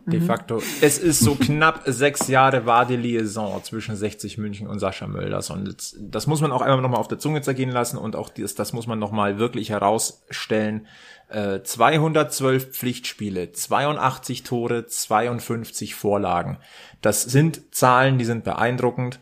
[0.07, 0.25] De Mhm.
[0.25, 0.61] facto.
[0.81, 5.49] Es ist so knapp sechs Jahre war die Liaison zwischen 60 München und Sascha Mölders.
[5.49, 8.29] Und jetzt, das muss man auch einmal nochmal auf der Zunge zergehen lassen und auch
[8.29, 10.85] das, das muss man nochmal wirklich herausstellen.
[11.29, 16.59] Äh, 212 Pflichtspiele, 82 Tore, 52 Vorlagen.
[17.01, 19.19] Das sind Zahlen, die sind beeindruckend.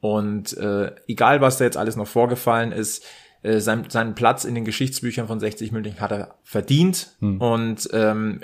[0.00, 3.04] Und äh, egal, was da jetzt alles noch vorgefallen ist,
[3.42, 7.14] äh, sein, seinen Platz in den Geschichtsbüchern von 60 München hat er verdient.
[7.20, 8.40] Und ähm,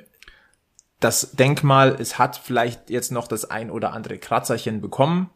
[1.01, 5.31] das Denkmal, es hat vielleicht jetzt noch das ein oder andere Kratzerchen bekommen.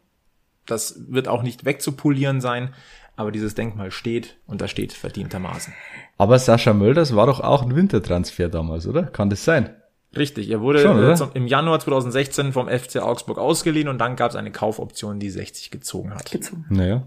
[0.67, 2.75] Das wird auch nicht wegzupolieren sein,
[3.17, 5.73] aber dieses Denkmal steht und da steht verdientermaßen.
[6.19, 9.05] Aber Sascha Mölders war doch auch ein Wintertransfer damals, oder?
[9.05, 9.71] Kann das sein?
[10.17, 14.31] Richtig, er wurde Schon, zum, im Januar 2016 vom FC Augsburg ausgeliehen und dann gab
[14.31, 16.31] es eine Kaufoption, die 60 gezogen hat.
[16.31, 16.67] Gezogen.
[16.69, 17.03] Naja.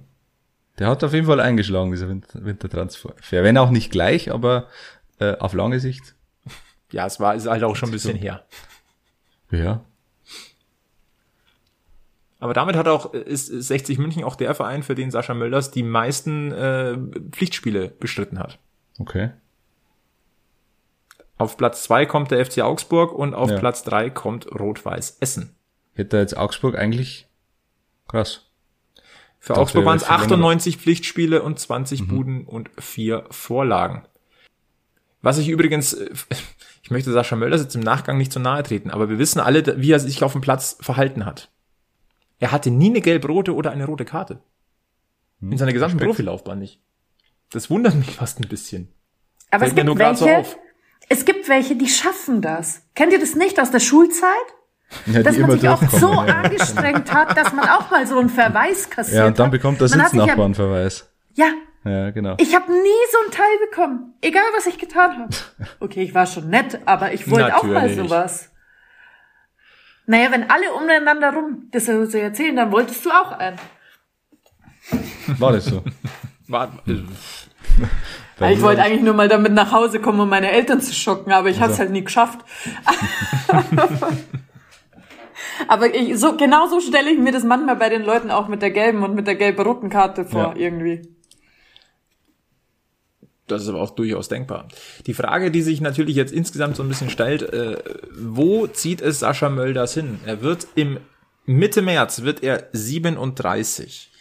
[0.80, 3.14] Der hat auf jeden Fall eingeschlagen, dieser Winter Wintertransfer.
[3.32, 4.68] Wenn auch nicht gleich, aber
[5.20, 6.16] äh, auf lange Sicht.
[6.92, 8.46] Ja, es war ist halt auch schon ein bisschen her.
[9.52, 9.84] Ja.
[12.40, 15.84] Aber damit hat auch ist 60 München auch der Verein, für den Sascha Mölders die
[15.84, 16.98] meisten äh,
[17.32, 18.60] Pflichtspiele bestritten hat.
[19.00, 19.32] Okay.
[21.38, 23.60] Auf Platz zwei kommt der FC Augsburg und auf Ja.
[23.60, 25.56] Platz drei kommt Rot-Weiß Essen.
[25.94, 27.28] Hätte jetzt Augsburg eigentlich
[28.08, 28.46] krass.
[29.40, 32.70] Für Dachte, Augsburg waren es er wäre viel länger 98 Pflichtspiele und 20 Buden und
[32.80, 34.06] vier Vorlagen.
[35.22, 36.10] Was ich übrigens, äh,
[36.88, 39.82] ich möchte Sascha Mölders jetzt im Nachgang nicht zu nahe treten, aber wir wissen alle,
[39.82, 41.52] wie er sich auf dem Platz verhalten hat.
[42.40, 44.40] Er hatte nie eine gelb-rote oder eine rote Karte.
[45.42, 46.12] In seiner gesamten Respekt.
[46.12, 46.80] Profilaufbahn nicht.
[47.52, 48.88] Das wundert mich fast ein bisschen.
[49.52, 50.58] Aber Fällt es gibt so welche, auf.
[51.10, 52.84] es gibt welche, die schaffen das.
[52.96, 54.32] Kennt ihr das nicht aus der Schulzeit?
[55.08, 56.42] Ja, Dass man sich auch so ja.
[56.42, 59.90] angestrengt hat, dass man auch mal so einen Verweis kassiert Ja, und dann bekommt der
[59.90, 61.12] Sitznachbar einen Verweis.
[61.34, 61.52] Ja,
[61.84, 62.36] ja, genau.
[62.40, 64.14] ich habe nie so einen Teil bekommen.
[64.22, 65.30] Egal, was ich getan habe.
[65.80, 68.52] Okay, ich war schon nett, aber ich wollte auch mal sowas.
[70.06, 73.58] Naja, wenn alle umeinander rum das so erzählen, dann wolltest du auch einen.
[75.38, 75.84] War das so?
[76.48, 76.72] War,
[78.40, 81.34] äh, ich wollte eigentlich nur mal damit nach Hause kommen, um meine Eltern zu schocken,
[81.34, 82.40] aber ich habe es halt nie geschafft.
[85.68, 88.62] aber ich, so, genau so stelle ich mir das manchmal bei den Leuten auch mit
[88.62, 90.56] der gelben und mit der gelb-roten Karte vor, Ja.
[90.56, 91.17] irgendwie.
[93.48, 94.68] Das ist aber auch durchaus denkbar.
[95.06, 97.78] Die Frage, die sich natürlich jetzt insgesamt so ein bisschen stellt, äh,
[98.18, 100.20] wo zieht es Sascha Mölders hin?
[100.26, 101.00] Er wird im
[101.46, 104.12] Mitte März wird er 37.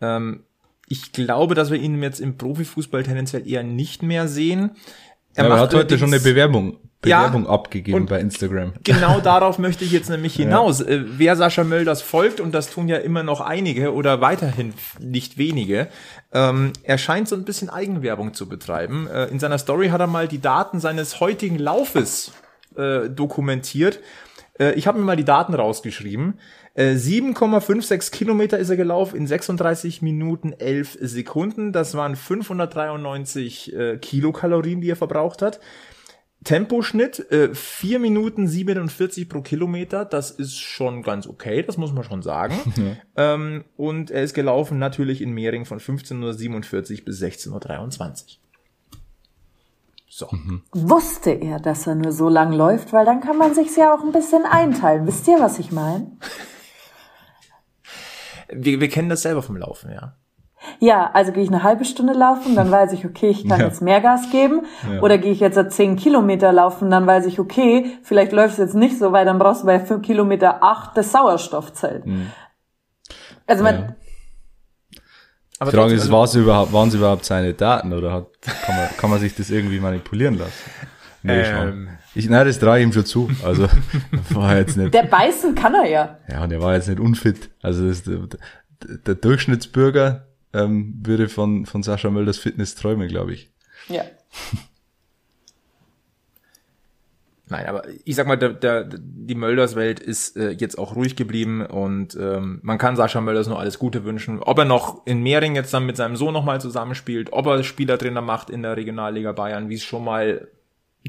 [0.00, 0.44] Ähm,
[0.86, 4.70] ich glaube, dass wir ihn jetzt im Profifußball tendenziell eher nicht mehr sehen.
[5.36, 8.72] Ja, aber er hat heute schon eine allerdings- Bewerbung, Ja, abgegeben bei Instagram.
[8.82, 10.80] Genau darauf möchte ich jetzt nämlich hinaus.
[10.80, 15.38] Äh, Wer Sascha Mölders folgt, und das tun ja immer noch einige oder weiterhin nicht
[15.38, 15.88] wenige,
[16.32, 19.06] ähm, er scheint so ein bisschen Eigenwerbung zu betreiben.
[19.06, 22.32] Äh, in seiner Story hat er mal die Daten seines heutigen Laufes
[22.76, 24.00] äh, dokumentiert.
[24.58, 26.40] Äh, ich habe mir mal die Daten rausgeschrieben.
[26.74, 31.72] Äh, 7,56 Kilometer ist er gelaufen in 36 Minuten 11 Sekunden.
[31.72, 35.60] Das waren 593 äh, Kilokalorien, die er verbraucht hat.
[36.44, 42.04] Temposchnitt äh, 4 Minuten 47 pro Kilometer, das ist schon ganz okay, das muss man
[42.04, 42.54] schon sagen.
[43.20, 48.48] Ähm, und er ist gelaufen natürlich in Mehring von 15.47 Uhr bis 16.23 Uhr.
[50.08, 50.28] So.
[50.72, 54.04] Wusste er, dass er nur so lang läuft, weil dann kann man sich's ja auch
[54.04, 55.06] ein bisschen einteilen.
[55.08, 56.12] Wisst ihr, was ich meine?
[58.48, 60.14] Wir, wir kennen das selber vom Laufen, ja.
[60.80, 63.66] Ja, also gehe ich eine halbe Stunde laufen, dann weiß ich, okay, ich kann Ja.
[63.66, 64.62] jetzt mehr Gas geben.
[64.88, 65.00] Ja.
[65.00, 68.74] Oder gehe ich jetzt zehn Kilometer laufen, dann weiß ich, okay, vielleicht läuft es jetzt
[68.74, 72.04] nicht so, weil dann brauchst du bei fünf Kilometer acht das Sauerstoffzelt.
[73.46, 73.94] Also man, Ja.
[75.60, 78.26] Aber Die Frage ist, also- war's überhaupt, waren es überhaupt seine Daten oder hat,
[78.64, 80.52] kann man, kann man sich das irgendwie manipulieren lassen?
[81.24, 81.44] Nee, Ähm.
[81.56, 81.88] schon.
[82.14, 83.28] Ich, nein, das traue ich ihm schon zu.
[83.44, 83.66] Also,
[84.30, 86.18] war jetzt nicht, der beißen kann er ja.
[86.28, 87.50] ja, und er war jetzt nicht unfit.
[87.60, 88.20] Also, das, der,
[89.04, 93.50] der Durchschnittsbürger, ähm, würde von, von Sascha Mölders Fitness träumen, glaube ich.
[93.88, 94.04] Ja.
[97.50, 101.64] Nein, aber ich sag mal, der, der, die Mölders-Welt ist äh, jetzt auch ruhig geblieben
[101.64, 104.42] und ähm, man kann Sascha Mölders nur alles Gute wünschen.
[104.42, 108.20] Ob er noch in Mehring jetzt dann mit seinem Sohn nochmal zusammenspielt, ob er Spielertrainer
[108.20, 110.48] macht in der Regionalliga Bayern, wie es schon mal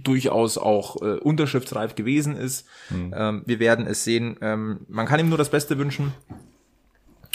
[0.02, 2.66] durchaus auch äh, unterschriftsreif gewesen ist.
[3.14, 4.38] Ähm, wir werden es sehen.
[4.42, 6.14] Ähm, man kann ihm nur das Beste wünschen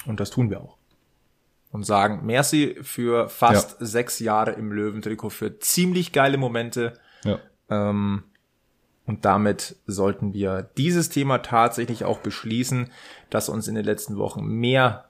[0.06, 0.78] und das tun wir auch.
[1.74, 6.92] Und sagen, merci für fast sechs Jahre im Löwentrikot, für ziemlich geile Momente.
[7.24, 7.40] Ja.
[7.68, 8.22] Ähm,
[9.06, 12.92] und damit sollten wir dieses Thema tatsächlich auch beschließen,
[13.28, 15.06] das uns in den letzten Wochen mehr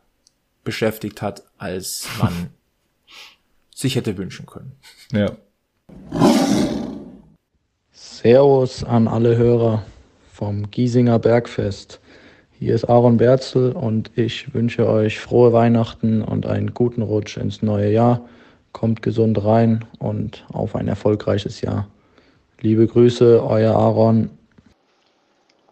[0.65, 2.49] beschäftigt hat, als man
[3.75, 4.73] sich hätte wünschen können.
[5.13, 5.33] Ja.
[7.93, 9.85] Servus an alle Hörer
[10.33, 12.01] vom Giesinger Bergfest.
[12.61, 17.63] Hier ist Aaron Berzel und ich wünsche euch frohe Weihnachten und einen guten Rutsch ins
[17.63, 18.29] neue Jahr.
[18.73, 21.89] Kommt gesund rein und auf ein erfolgreiches Jahr.
[22.61, 24.31] Liebe Grüße, euer Aaron.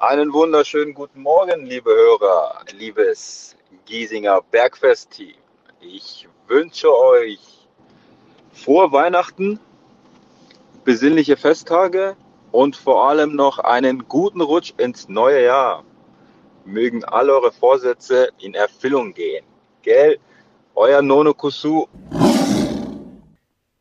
[0.01, 5.35] Einen wunderschönen guten Morgen, liebe Hörer, liebes Giesinger Bergfest-Team.
[5.81, 7.69] Ich wünsche euch
[8.53, 9.61] frohe Weihnachten,
[10.85, 12.17] besinnliche Festtage
[12.51, 15.85] und vor allem noch einen guten Rutsch ins neue Jahr.
[16.65, 19.45] Mögen all eure Vorsätze in Erfüllung gehen.
[19.83, 20.19] Gell?
[20.75, 21.87] Euer Nono Kusu.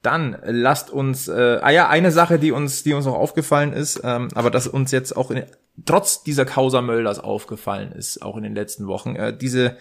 [0.01, 4.01] Dann lasst uns, äh, ah ja, eine Sache, die uns, die uns noch aufgefallen ist,
[4.03, 5.45] ähm, aber das uns jetzt auch in,
[5.85, 9.77] trotz dieser Causa Mölders aufgefallen ist, auch in den letzten Wochen, äh, diese,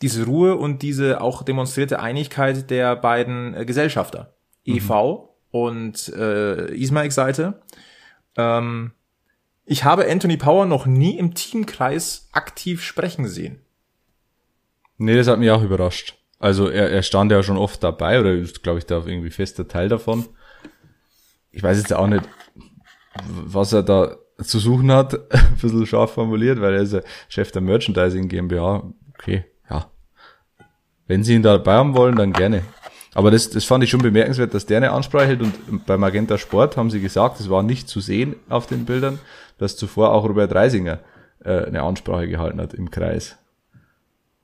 [0.00, 7.62] diese Ruhe und diese auch demonstrierte Einigkeit der beiden äh, Gesellschafter, EV und äh, Ismail-Seite.
[8.36, 8.92] Ähm,
[9.66, 13.60] ich habe Anthony Power noch nie im Teamkreis aktiv sprechen sehen.
[14.98, 16.16] Nee, das hat mich auch überrascht.
[16.38, 19.66] Also er, er stand ja schon oft dabei oder ist, glaube ich, da irgendwie fester
[19.66, 20.26] Teil davon.
[21.50, 22.28] Ich weiß jetzt auch nicht,
[23.26, 27.50] was er da zu suchen hat, ein bisschen scharf formuliert, weil er ist ja Chef
[27.52, 28.92] der Merchandising GmbH.
[29.14, 29.90] Okay, ja.
[31.06, 32.62] wenn sie ihn dabei haben wollen, dann gerne.
[33.14, 36.36] Aber das, das fand ich schon bemerkenswert, dass der eine Ansprache hält und bei Magenta
[36.36, 39.20] Sport haben sie gesagt, es war nicht zu sehen auf den Bildern,
[39.58, 41.00] dass zuvor auch Robert Reisinger
[41.44, 43.38] äh, eine Ansprache gehalten hat im Kreis.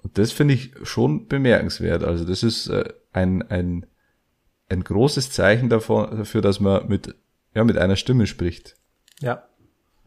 [0.02, 2.04] Und das finde ich schon bemerkenswert.
[2.04, 3.86] Also das ist äh, ein, ein,
[4.68, 7.14] ein großes Zeichen davon, dafür, dass man mit,
[7.54, 8.76] ja, mit einer Stimme spricht.
[9.20, 9.44] Ja,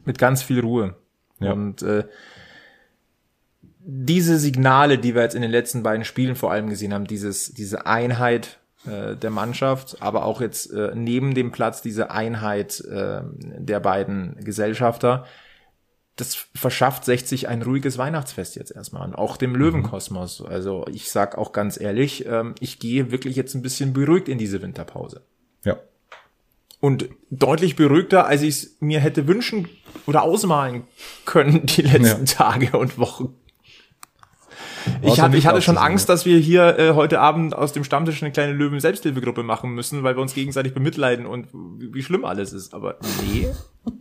[0.04, 0.96] mit ganz viel Ruhe.
[1.40, 1.52] Ja.
[1.52, 2.04] Und äh,
[3.86, 7.52] diese Signale, die wir jetzt in den letzten beiden Spielen vor allem gesehen haben, dieses,
[7.52, 13.22] diese Einheit äh, der Mannschaft, aber auch jetzt äh, neben dem Platz diese Einheit äh,
[13.58, 15.24] der beiden Gesellschafter,
[16.16, 20.42] das verschafft 60 ein ruhiges Weihnachtsfest jetzt erstmal und auch dem Löwenkosmos.
[20.42, 24.38] Also ich sag auch ganz ehrlich, ähm, ich gehe wirklich jetzt ein bisschen beruhigt in
[24.38, 25.22] diese Winterpause.
[25.64, 25.76] Ja.
[26.80, 29.68] Und deutlich beruhigter, als ich es mir hätte wünschen
[30.06, 30.84] oder ausmalen
[31.24, 33.34] können die letzten Tage und Wochen.
[35.02, 38.22] Ich, hab, ich hatte schon Angst, dass wir hier äh, heute Abend aus dem Stammtisch
[38.22, 42.74] eine kleine Löwen-Selbsthilfegruppe machen müssen, weil wir uns gegenseitig bemitleiden und wie schlimm alles ist.
[42.74, 43.48] Aber nee,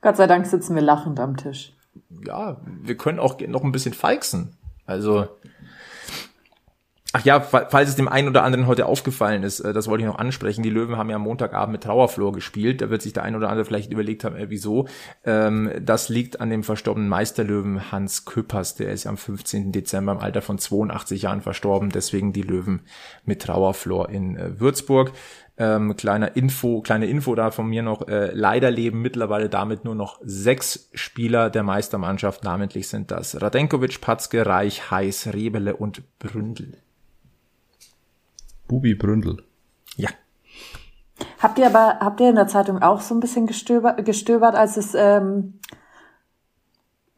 [0.00, 1.74] Gott sei Dank sitzen wir lachend am Tisch.
[2.24, 4.56] ja, wir können auch noch ein bisschen feixen.
[4.86, 5.28] Also,
[7.12, 10.02] ach ja, fa- falls es dem einen oder anderen heute aufgefallen ist, äh, das wollte
[10.02, 10.62] ich noch ansprechen.
[10.62, 12.80] Die Löwen haben ja am Montagabend mit Trauerflor gespielt.
[12.80, 14.86] Da wird sich der ein oder andere vielleicht überlegt haben, äh, wieso.
[15.24, 18.74] Ähm, das liegt an dem verstorbenen Meisterlöwen Hans Küppers.
[18.76, 19.72] Der ist ja am 15.
[19.72, 21.90] Dezember im Alter von 82 Jahren verstorben.
[21.90, 22.82] Deswegen die Löwen
[23.24, 25.12] mit Trauerflor in äh, Würzburg.
[25.58, 28.08] Ähm, kleiner Info, kleine Info da von mir noch.
[28.08, 32.44] Äh, leider leben mittlerweile damit nur noch sechs Spieler der Meistermannschaft.
[32.44, 36.78] Namentlich sind das Radenkovic, Patzke, Reich, Heiß, Rebele und Bründel.
[38.70, 39.42] Bubi Bründel.
[39.96, 40.10] Ja.
[41.40, 44.76] Habt ihr aber, habt ihr in der Zeitung auch so ein bisschen gestöbert, gestöbert als
[44.76, 45.58] es ähm,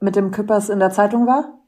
[0.01, 1.59] mit dem Küppers in der Zeitung war?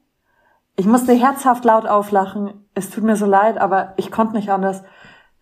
[0.75, 2.65] Ich musste herzhaft laut auflachen.
[2.73, 4.81] Es tut mir so leid, aber ich konnte nicht anders,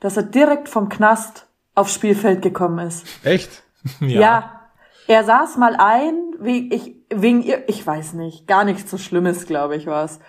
[0.01, 3.07] dass er direkt vom Knast aufs Spielfeld gekommen ist.
[3.23, 3.63] Echt?
[4.01, 4.59] Ja.
[5.07, 9.45] Er saß mal ein, wegen, ich, wegen ihr, ich weiß nicht, gar nichts so Schlimmes,
[9.45, 10.19] glaube ich, war es.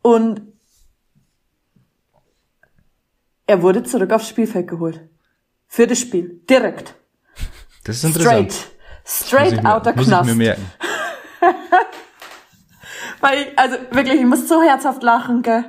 [0.00, 0.53] Und
[3.46, 5.00] er wurde zurück aufs Spielfeld geholt.
[5.66, 6.40] Für das Spiel.
[6.48, 6.94] Direkt.
[7.84, 8.52] Das ist interessant.
[8.52, 9.52] Straight.
[9.52, 10.26] Straight out der muss ich Knast.
[10.26, 10.70] mir merken.
[13.20, 15.64] Weil ich, also wirklich, ich muss so herzhaft lachen, gell.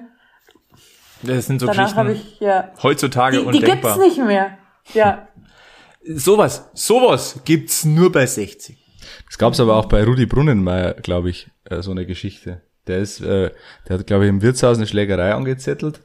[1.22, 2.72] Das sind so Danach habe Geschichten ich, ja.
[2.84, 4.58] heutzutage Die, die gibt's nicht mehr.
[4.94, 5.28] Ja.
[6.08, 8.78] Sowas, sowas gibt's nur bei 60.
[9.26, 12.62] Das gab's aber auch bei Rudi Brunnenmeier, glaube ich, äh, so eine Geschichte.
[12.86, 13.50] Der ist, äh,
[13.90, 16.02] der hat, glaube ich, im Wirtshaus eine Schlägerei angezettelt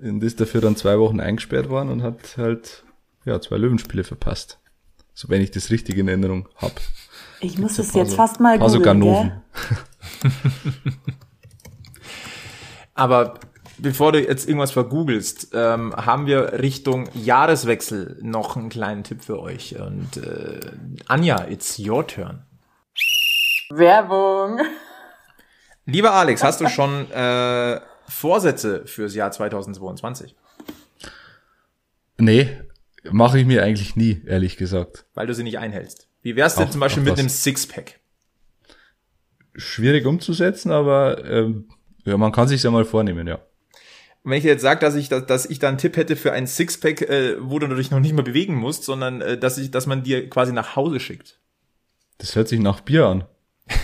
[0.00, 2.84] und ist dafür dann zwei Wochen eingesperrt worden und hat halt
[3.24, 4.58] ja zwei Löwenspiele verpasst.
[5.14, 6.80] So wenn ich das richtig in Erinnerung hab.
[7.40, 9.32] Ich muss es jetzt so- fast mal paar so googeln, Ganoven.
[10.22, 10.92] gell?
[12.94, 13.34] Aber
[13.78, 19.40] bevor du jetzt irgendwas vergoogelst, ähm, haben wir Richtung Jahreswechsel noch einen kleinen Tipp für
[19.40, 19.76] euch.
[19.80, 20.60] Und äh,
[21.06, 22.42] Anja, it's your turn.
[23.70, 24.60] Werbung.
[25.86, 30.34] Lieber Alex, hast du schon äh, Vorsätze fürs Jahr 2022?
[32.18, 32.48] Nee,
[33.10, 35.04] mache ich mir eigentlich nie, ehrlich gesagt.
[35.14, 36.08] Weil du sie nicht einhältst.
[36.22, 38.00] Wie wär's denn Auch- zum Beispiel mit einem Sixpack?
[39.56, 41.68] Schwierig umzusetzen, aber ähm,
[42.04, 43.40] ja, man kann sich ja mal vornehmen, ja.
[44.24, 46.32] Wenn ich dir jetzt sage, dass ich, dass, dass ich da einen Tipp hätte für
[46.32, 49.70] ein Sixpack, äh, wo du dich noch nicht mal bewegen musst, sondern äh, dass ich,
[49.70, 51.40] dass man dir quasi nach Hause schickt.
[52.18, 53.24] Das hört sich nach Bier an.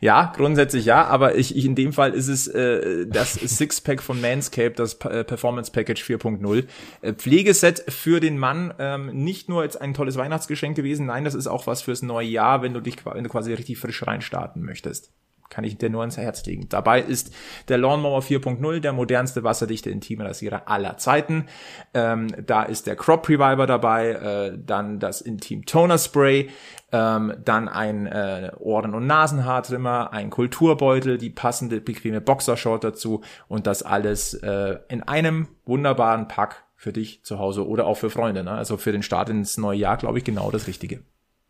[0.00, 4.20] Ja, grundsätzlich ja, aber ich, ich in dem Fall ist es äh, das Sixpack von
[4.20, 6.66] Manscaped, das Pa- äh, Performance Package 4.0.
[7.02, 11.34] Äh, Pflegeset für den Mann, ähm, nicht nur jetzt ein tolles Weihnachtsgeschenk gewesen, nein, das
[11.34, 14.62] ist auch was fürs neue Jahr, wenn du dich wenn du quasi richtig frisch reinstarten
[14.62, 15.10] möchtest.
[15.50, 16.68] Kann ich dir nur ans Herz legen.
[16.68, 17.34] Dabei ist
[17.68, 21.46] der Lawnmower 4.0 der modernste wasserdichte Intimrasierer aller Zeiten.
[21.94, 26.50] Ähm, da ist der Crop Reviver dabei, äh, dann das Intim Toner Spray,
[26.90, 33.66] ähm, dann ein äh, Ohren- und Nasenhaartrimmer, ein Kulturbeutel, die passende bequeme Boxershort dazu und
[33.66, 38.44] das alles äh, in einem wunderbaren Pack für dich zu Hause oder auch für Freunde.
[38.44, 38.52] Ne?
[38.52, 41.00] Also für den Start ins neue Jahr, glaube ich, genau das Richtige.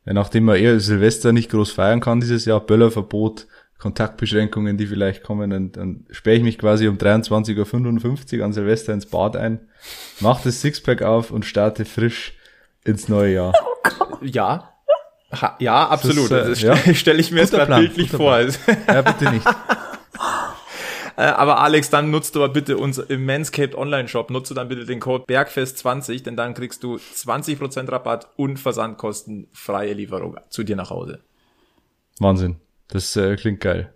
[0.06, 3.46] Ja, nachdem man eher Silvester nicht groß feiern kann dieses Jahr, Böllerverbot,
[3.78, 8.92] Kontaktbeschränkungen, die vielleicht kommen, dann, dann sperre ich mich quasi um 23.55 Uhr an Silvester
[8.92, 9.68] ins Bad ein,
[10.18, 12.36] mach das Sixpack auf und starte frisch
[12.84, 13.52] ins neue Jahr.
[14.20, 14.77] Ja.
[15.32, 16.30] Ha, ja, absolut.
[16.30, 16.94] Das Das, ist, äh, ja.
[16.94, 18.38] stelle ich mir jetzt Guter gerade Plan, bildlich vor.
[18.86, 19.46] Ja, bitte nicht.
[21.16, 24.68] Äh, aber Alex, dann nutzt du aber bitte uns im Manscaped Online Shop, nutze dann
[24.68, 30.76] bitte den Code Bergfest20, denn dann kriegst du 20% Rabatt und versandkostenfreie Lieferung zu dir
[30.76, 31.18] nach Hause.
[32.20, 32.56] Wahnsinn.
[32.88, 33.92] Das äh, klingt geil.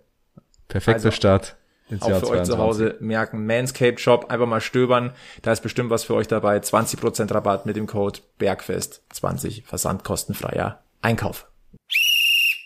[0.67, 1.55] Perfekter Also- Start.
[1.89, 2.57] ins auch Jahr für euch zu 22.
[2.57, 3.45] Hause merken.
[3.45, 5.13] Manscaped Shop, einfach mal stöbern.
[5.43, 6.57] Da ist bestimmt was für euch dabei.
[6.57, 11.47] 20% Rabatt mit dem Code Bergfest 20 versandkostenfreier Einkauf.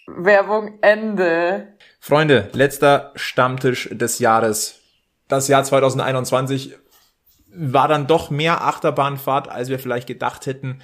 [0.05, 1.73] Werbung Ende.
[1.99, 4.79] Freunde, letzter Stammtisch des Jahres.
[5.27, 6.77] Das Jahr 2021
[7.51, 10.81] war dann doch mehr Achterbahnfahrt, als wir vielleicht gedacht hätten.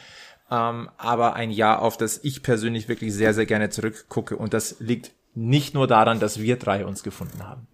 [0.49, 4.35] Ähm, aber ein Jahr, auf das ich persönlich wirklich sehr, sehr gerne zurückgucke.
[4.35, 7.67] Und das liegt nicht nur daran, dass wir drei uns gefunden haben.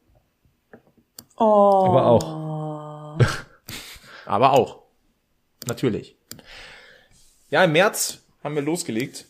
[1.38, 1.86] Oh.
[1.88, 3.20] Aber auch.
[4.26, 4.84] Aber auch.
[5.68, 6.18] Natürlich.
[7.50, 9.26] Ja, im März haben wir losgelegt.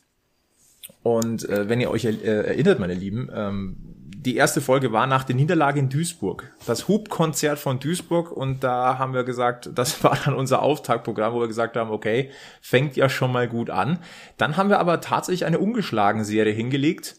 [1.02, 3.78] Und äh, wenn ihr euch äh, erinnert, meine Lieben, ähm,
[4.20, 6.52] die erste Folge war nach der Niederlage in Duisburg.
[6.66, 8.32] Das Hubkonzert von Duisburg.
[8.32, 12.32] Und da haben wir gesagt, das war dann unser Auftaktprogramm, wo wir gesagt haben, okay,
[12.62, 14.00] fängt ja schon mal gut an.
[14.38, 17.16] Dann haben wir aber tatsächlich eine ungeschlagen Serie hingelegt.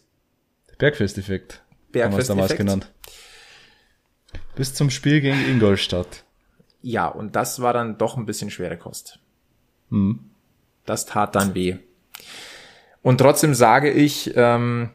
[0.77, 1.63] Bergfest-Effekt.
[1.91, 2.57] Bergfest-Effekt.
[2.57, 2.91] genannt.
[4.55, 6.23] Bis zum Spiel gegen Ingolstadt.
[6.81, 9.19] Ja, und das war dann doch ein bisschen schwere Kost.
[9.89, 10.31] Hm.
[10.85, 11.77] Das tat dann weh.
[13.01, 14.91] Und trotzdem sage ich, ähm,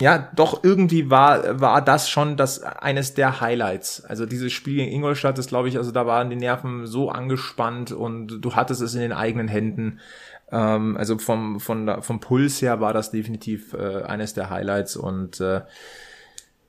[0.00, 4.04] ja, doch irgendwie war war das schon das eines der Highlights.
[4.04, 7.92] Also dieses Spiel gegen Ingolstadt, das glaube ich, also da waren die Nerven so angespannt
[7.92, 10.00] und du hattest es in den eigenen Händen.
[10.50, 15.40] Ähm, also vom von vom Puls her war das definitiv äh, eines der Highlights und
[15.40, 15.60] äh,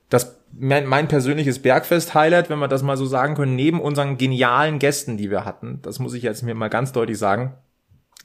[0.09, 4.77] das mein, mein persönliches Bergfest-Highlight, wenn wir das mal so sagen können, neben unseren genialen
[4.77, 7.55] Gästen, die wir hatten, das muss ich jetzt mir mal ganz deutlich sagen,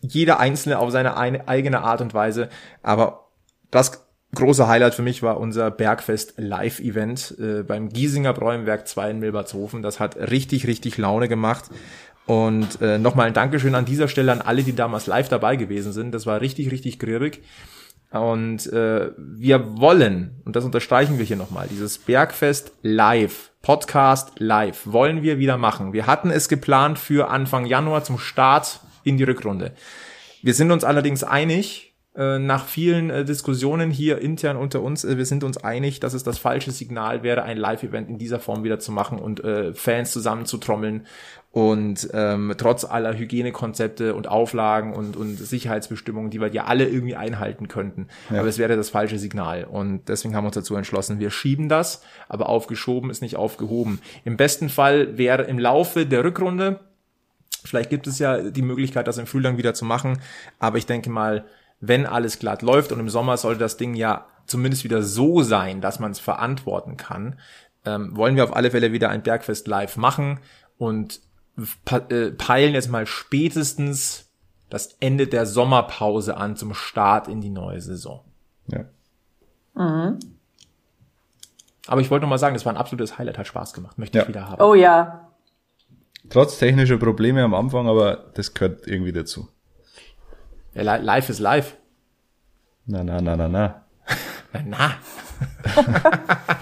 [0.01, 2.49] jeder Einzelne auf seine eine, eigene Art und Weise,
[2.82, 3.28] aber
[3.70, 9.18] das große Highlight für mich war unser Bergfest Live-Event äh, beim Giesinger Bräumenwerk 2 in
[9.20, 9.82] Milbertshofen.
[9.82, 11.64] Das hat richtig, richtig Laune gemacht.
[12.26, 15.92] Und äh, nochmal ein Dankeschön an dieser Stelle an alle, die damals live dabei gewesen
[15.92, 16.12] sind.
[16.12, 17.42] Das war richtig, richtig grierig.
[18.11, 24.80] Und äh, wir wollen, und das unterstreichen wir hier nochmal, dieses Bergfest live, Podcast live,
[24.84, 25.92] wollen wir wieder machen.
[25.92, 29.72] Wir hatten es geplant für Anfang Januar zum Start in die Rückrunde.
[30.42, 31.88] Wir sind uns allerdings einig,
[32.18, 36.14] äh, nach vielen äh, Diskussionen hier intern unter uns, äh, wir sind uns einig, dass
[36.14, 39.40] es das falsche Signal wäre, ein Live-Event in dieser Form wieder zu machen und
[39.74, 41.07] Fans zusammenzutrommeln
[41.53, 47.14] und ähm, trotz aller Hygienekonzepte und Auflagen und, und Sicherheitsbestimmungen, die wir ja alle irgendwie
[47.14, 48.09] einhalten könnten.
[48.30, 49.64] Aber es wäre das falsche Signal.
[49.64, 54.01] Und deswegen haben wir uns dazu entschlossen, wir schieben das, aber aufgeschoben ist nicht aufgehoben.
[54.24, 56.80] Im besten Fall wäre im Laufe der Rückrunde,
[57.68, 60.20] vielleicht gibt es ja die Möglichkeit, das im Frühling wieder zu machen,
[60.58, 61.44] aber ich denke mal,
[61.80, 65.80] wenn alles glatt läuft und im Sommer sollte das Ding ja zumindest wieder so sein,
[65.80, 67.38] dass man es verantworten kann,
[67.84, 70.40] ähm, wollen wir auf alle Fälle wieder ein Bergfest live machen
[70.78, 71.20] und
[72.10, 74.30] äh, peilen jetzt mal spätestens
[74.70, 78.24] das Ende der Sommerpause an zum Start in die neue Saison.
[78.66, 78.84] Ja.
[81.86, 84.18] Aber ich wollte noch mal sagen, das war ein absolutes Highlight, hat Spaß gemacht, möchte
[84.18, 84.22] Ja.
[84.24, 84.60] ich wieder haben.
[84.60, 85.28] Oh ja.
[86.31, 89.49] Trotz technischer Probleme am Anfang, aber das gehört irgendwie dazu.
[90.74, 91.76] Ja, li- live ist live.
[92.87, 93.85] Na, na, na, na, na.
[94.53, 94.95] Na, na.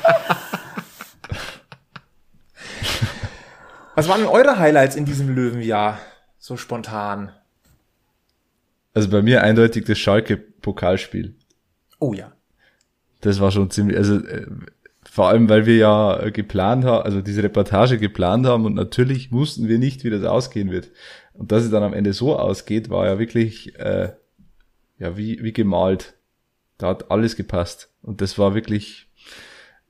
[3.94, 5.98] Was waren denn eure Highlights in diesem Löwenjahr?
[6.38, 7.32] So spontan.
[8.94, 11.34] Also bei mir eindeutig das Schalke-Pokalspiel.
[11.98, 12.32] Oh ja.
[13.22, 14.46] Das war schon ziemlich, also äh,
[15.16, 19.66] vor allem, weil wir ja geplant haben, also diese Reportage geplant haben und natürlich wussten
[19.66, 20.90] wir nicht, wie das ausgehen wird.
[21.32, 24.12] Und dass es dann am Ende so ausgeht, war ja wirklich äh,
[24.98, 26.18] ja wie, wie gemalt.
[26.76, 27.90] Da hat alles gepasst.
[28.02, 29.08] Und das war wirklich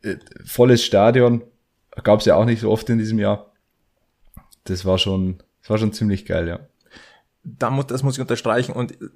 [0.03, 0.15] äh,
[0.45, 1.43] volles Stadion.
[2.05, 3.51] Gab es ja auch nicht so oft in diesem Jahr.
[4.63, 6.61] Das war schon, das war schon ziemlich geil, ja.
[7.43, 8.71] Da muss, das muss ich unterstreichen.
[8.71, 9.09] Und äh,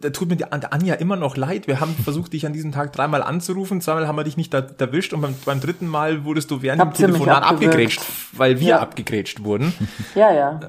[0.00, 1.66] da tut mir die, der Anja immer noch leid.
[1.66, 3.80] Wir haben versucht, dich an diesem Tag dreimal anzurufen.
[3.80, 5.12] Zweimal haben wir dich nicht erwischt.
[5.12, 8.00] Und beim, beim dritten Mal wurdest du während Habt dem Telefonat abgegrätscht,
[8.32, 8.78] weil wir Ja.
[8.80, 9.72] abgegrätscht wurden.
[10.14, 10.60] Ja, ja.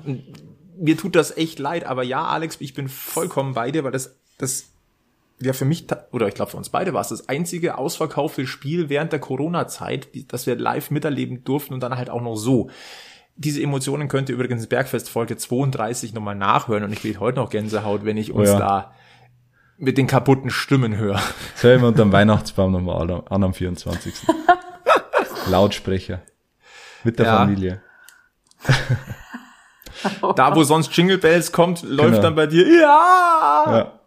[0.78, 4.16] mir tut das echt leid, aber ja, Alex, ich bin vollkommen bei dir, weil das,
[4.38, 4.66] das,
[5.42, 8.90] ja, für mich, oder ich glaube für uns beide war es das einzige ausverkaufte Spiel
[8.90, 12.70] während der Corona-Zeit, das wir live miterleben durften und dann halt auch noch so.
[13.36, 17.50] Diese Emotionen könnt ihr übrigens Bergfest Folge 32 nochmal nachhören und ich kriege heute noch
[17.50, 18.60] Gänsehaut, wenn ich uns ja.
[18.60, 18.94] da
[19.78, 21.20] mit den kaputten Stimmen höre.
[21.54, 24.14] Das hören wir unterm Weihnachtsbaum nochmal an, am 24.
[25.50, 26.22] Lautsprecher.
[27.04, 27.38] Mit der Ja.
[27.38, 27.82] Familie.
[30.36, 32.22] Da, wo sonst Jingle Bells kommt, läuft Genau.
[32.24, 33.64] dann bei dir, ja!
[33.68, 34.00] Ja.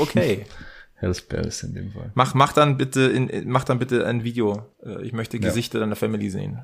[0.00, 0.46] Okay.
[0.94, 2.12] Hells Bells in dem Fall.
[2.14, 4.66] Mach, mach dann bitte, in, mach dann bitte ein Video.
[4.84, 6.62] Äh, Ich möchte Gesichter deiner Family sehen.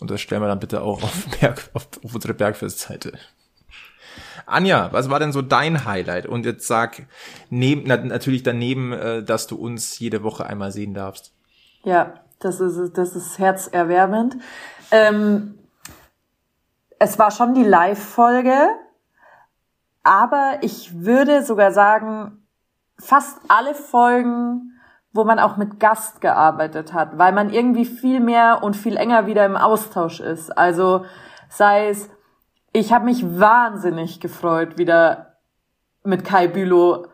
[0.00, 3.12] Und das stellen wir dann bitte auch auf, Berg, auf, auf unsere Bergfestseite.
[4.46, 6.26] Anja, was war denn so dein Highlight?
[6.26, 7.06] Und jetzt sag
[7.50, 11.32] neben, na, natürlich daneben, äh, dass du uns jede Woche einmal sehen darfst.
[11.84, 14.36] Ja, Das ist, das ist herzerwärmend.
[14.90, 15.58] Ähm,
[16.98, 18.68] es war schon die Live-Folge,
[20.02, 22.46] aber ich würde sogar sagen,
[22.98, 24.73] fast alle Folgen,
[25.14, 29.26] wo man auch mit Gast gearbeitet hat, weil man irgendwie viel mehr und viel enger
[29.26, 30.50] wieder im Austausch ist.
[30.58, 31.04] Also
[31.48, 32.10] sei es,
[32.72, 35.36] ich habe mich wahnsinnig gefreut, wieder
[36.02, 37.06] mit Kai Bülow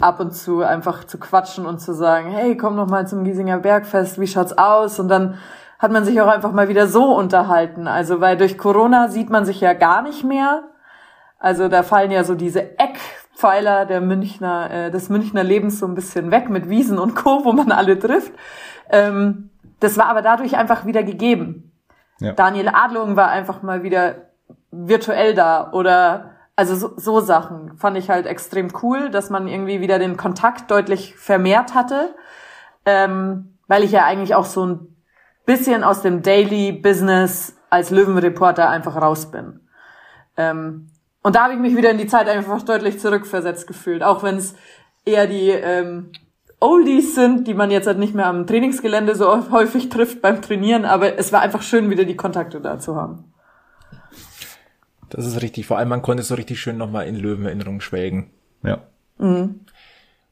[0.00, 3.58] ab und zu einfach zu quatschen und zu sagen, hey, komm noch mal zum Giesinger
[3.58, 5.00] Bergfest, wie schaut's aus?
[5.00, 5.38] Und dann
[5.80, 7.88] hat man sich auch einfach mal wieder so unterhalten.
[7.88, 10.62] Also weil durch Corona sieht man sich ja gar nicht mehr.
[11.40, 12.78] Also da fallen ja so diese
[13.32, 17.44] Eckpfeiler der Münchner, äh, des Münchner Lebens so ein bisschen weg mit Wiesen und Co.,
[17.44, 18.32] wo man alle trifft.
[18.90, 21.72] Ähm, das war aber dadurch einfach wieder gegeben.
[22.20, 22.32] Ja.
[22.32, 24.30] Daniel Adlung war einfach mal wieder
[24.70, 29.80] virtuell da oder also so, so Sachen fand ich halt extrem cool, dass man irgendwie
[29.80, 32.14] wieder den Kontakt deutlich vermehrt hatte,
[32.84, 34.96] ähm, weil ich ja eigentlich auch so ein
[35.46, 39.60] bisschen aus dem Daily Business als Löwenreporter einfach raus bin.
[40.36, 40.91] Ähm,
[41.22, 44.36] und da habe ich mich wieder in die Zeit einfach deutlich zurückversetzt gefühlt, auch wenn
[44.36, 44.54] es
[45.04, 46.10] eher die ähm,
[46.60, 50.84] Oldies sind, die man jetzt halt nicht mehr am Trainingsgelände so häufig trifft beim Trainieren,
[50.84, 53.32] aber es war einfach schön, wieder die Kontakte da zu haben.
[55.10, 55.66] Das ist richtig.
[55.66, 58.30] Vor allem, man konnte so richtig schön nochmal in Löwenerinnerung schwelgen.
[58.62, 58.78] Ja.
[59.18, 59.60] Mhm.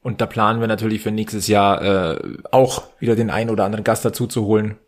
[0.01, 3.83] Und da planen wir natürlich für nächstes Jahr äh, auch wieder den einen oder anderen
[3.83, 4.79] Gast dazu zu holen.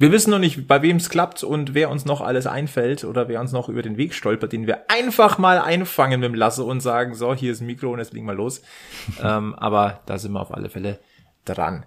[0.00, 3.28] Wir wissen noch nicht, bei wem es klappt und wer uns noch alles einfällt oder
[3.28, 6.64] wer uns noch über den Weg stolpert, den wir einfach mal einfangen mit dem Lasse
[6.64, 8.62] und sagen, so, hier ist ein Mikro und jetzt legen wir los.
[9.22, 11.00] ähm, aber da sind wir auf alle Fälle
[11.44, 11.84] dran.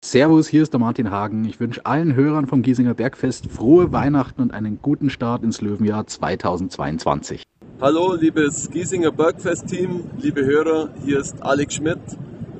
[0.00, 1.44] Servus, hier ist der Martin Hagen.
[1.44, 6.06] Ich wünsche allen Hörern vom Giesinger Bergfest frohe Weihnachten und einen guten Start ins Löwenjahr
[6.06, 7.42] 2022.
[7.82, 12.00] Hallo, liebes Giesinger Bergfest-Team, liebe Hörer, hier ist Alex Schmidt.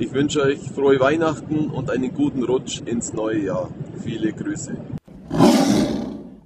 [0.04, 3.70] Ich wünsche euch frohe Weihnachten und einen guten Rutsch ins neue Jahr.
[4.02, 4.76] Viele Grüße.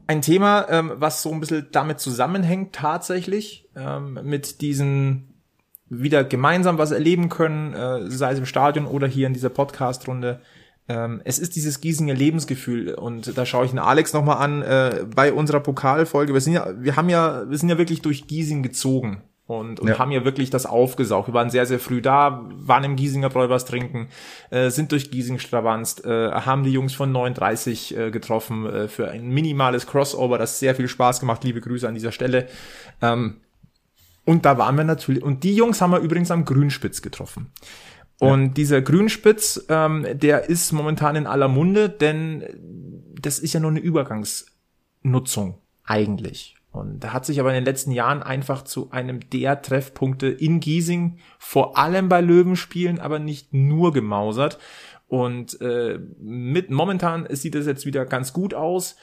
[0.07, 5.43] Ein Thema, ähm, was so ein bisschen damit zusammenhängt tatsächlich, ähm, mit diesen
[5.89, 10.41] wieder gemeinsam was erleben können, äh, sei es im Stadion oder hier in dieser Podcast-Runde.
[10.89, 15.05] Ähm, es ist dieses Giesinger Lebensgefühl und da schaue ich den Alex nochmal an äh,
[15.13, 16.33] bei unserer Pokalfolge.
[16.33, 19.89] Wir sind ja, wir haben ja, wir sind ja wirklich durch Giesing gezogen und, und
[19.89, 19.99] ja.
[19.99, 21.29] haben ja wirklich das aufgesaugt.
[21.29, 24.09] Wir waren sehr, sehr früh da, waren im Giesinger Bräu was trinken,
[24.51, 29.11] äh, sind durch Giesing stravanzt, äh, haben die Jungs von 39 äh, getroffen äh, für
[29.11, 31.43] ein minimales Crossover, das sehr viel Spaß gemacht.
[31.45, 32.47] Liebe Grüße an dieser Stelle.
[33.01, 33.39] Ähm,
[34.27, 37.51] und da waren wir natürlich, und die Jungs haben wir übrigens am Grünspitz getroffen.
[38.21, 38.49] Und ja.
[38.49, 42.45] dieser Grünspitz, ähm, der ist momentan in aller Munde, denn
[43.19, 46.58] das ist ja nur eine Übergangsnutzung eigentlich.
[46.71, 51.19] Und hat sich aber in den letzten Jahren einfach zu einem der Treffpunkte in Giesing,
[51.39, 54.59] vor allem bei Löwenspielen, aber nicht nur gemausert.
[55.09, 58.97] Und äh, mit momentan sieht es jetzt wieder ganz gut aus.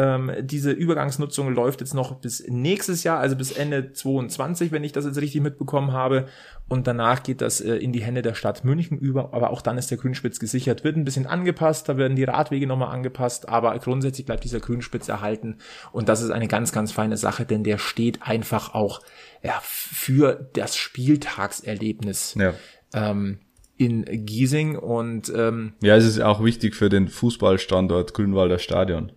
[0.00, 4.92] Ähm, diese Übergangsnutzung läuft jetzt noch bis nächstes Jahr, also bis Ende 22, wenn ich
[4.92, 6.24] das jetzt richtig mitbekommen habe.
[6.68, 9.34] Und danach geht das äh, in die Hände der Stadt München über.
[9.34, 12.66] Aber auch dann ist der Grünspitz gesichert, wird ein bisschen angepasst, da werden die Radwege
[12.66, 15.58] nochmal angepasst, aber grundsätzlich bleibt dieser Grünspitz erhalten.
[15.92, 19.02] Und das ist eine ganz, ganz feine Sache, denn der steht einfach auch
[19.42, 22.36] ja, für das Spieltagserlebnis.
[22.38, 22.54] Ja.
[22.94, 23.40] Ähm,
[23.76, 29.12] in Giesing und ähm, ja, es ist auch wichtig für den Fußballstandort Grünwalder Stadion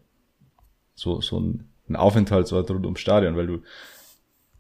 [0.96, 3.60] so, so ein, ein Aufenthaltsort rund ums Stadion, weil du,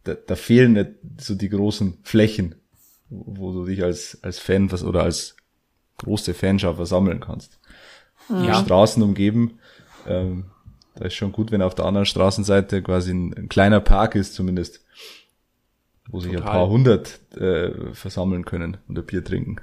[0.03, 2.55] da, da fehlen nicht so die großen Flächen,
[3.09, 5.36] wo, du dich als, als Fan was oder als
[5.97, 7.59] große Fanschaft versammeln kannst.
[8.29, 8.59] Ja.
[8.59, 9.59] Die Straßen umgeben,
[10.07, 10.45] ähm,
[10.95, 14.36] da ist schon gut, wenn auf der anderen Straßenseite quasi ein, ein kleiner Park ist
[14.36, 14.86] zumindest,
[16.07, 16.47] wo sich Total.
[16.47, 19.57] ein paar hundert äh, versammeln können und ein Bier trinken.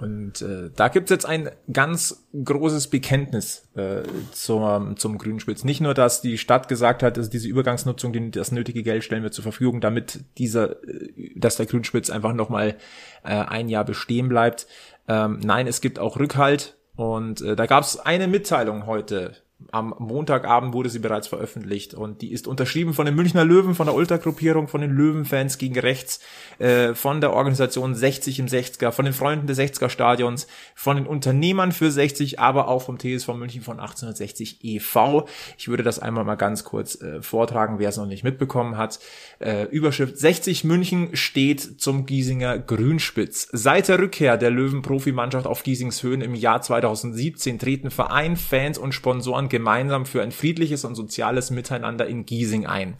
[0.00, 5.64] Und äh, da gibt's jetzt ein ganz großes Bekenntnis äh, zum, zum Grünspitz.
[5.64, 9.22] Nicht nur, dass die Stadt gesagt hat, dass diese Übergangsnutzung, die, das nötige Geld stellen
[9.22, 12.76] wir zur Verfügung, damit dieser, äh, dass der Grünspitz einfach nochmal
[13.22, 14.66] äh, ein Jahr bestehen bleibt.
[15.06, 16.76] Ähm, nein, es gibt auch Rückhalt.
[16.96, 19.32] Und äh, da gab's eine Mitteilung heute
[19.72, 23.86] am Montagabend wurde sie bereits veröffentlicht und die ist unterschrieben von den Münchner Löwen, von
[23.86, 26.20] der Ultragruppierung, von den Löwenfans gegen rechts,
[26.58, 31.06] äh, von der Organisation 60 im 60er, von den Freunden des 60er Stadions, von den
[31.06, 35.26] Unternehmern für 60, aber auch vom TSV München von 1860 e.V.
[35.58, 38.98] Ich würde das einmal mal ganz kurz äh, vortragen, wer es noch nicht mitbekommen hat.
[39.38, 43.48] Äh, Überschrift 60 München steht zum Giesinger Grünspitz.
[43.52, 48.92] Seit der Rückkehr der Löwen-Profimannschaft auf Giesings Höhen im Jahr 2017 treten Verein, Fans und
[48.92, 52.96] Sponsoren gemeinsam für ein friedliches und soziales Miteinander in Giesing ein.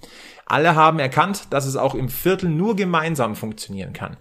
[0.46, 4.16] Alle haben erkannt, dass es auch im Viertel nur gemeinsam funktionieren kann.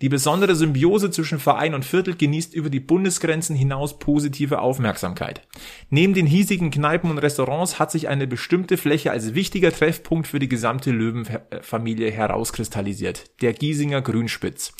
[0.00, 5.42] Die besondere Symbiose zwischen Verein und Viertel genießt über die Bundesgrenzen hinaus positive Aufmerksamkeit.
[5.90, 10.38] Neben den hiesigen Kneipen und Restaurants hat sich eine bestimmte Fläche als wichtiger Treffpunkt für
[10.38, 13.42] die gesamte Löwenfamilie herauskristallisiert.
[13.42, 14.72] Der Giesinger Grünspitz.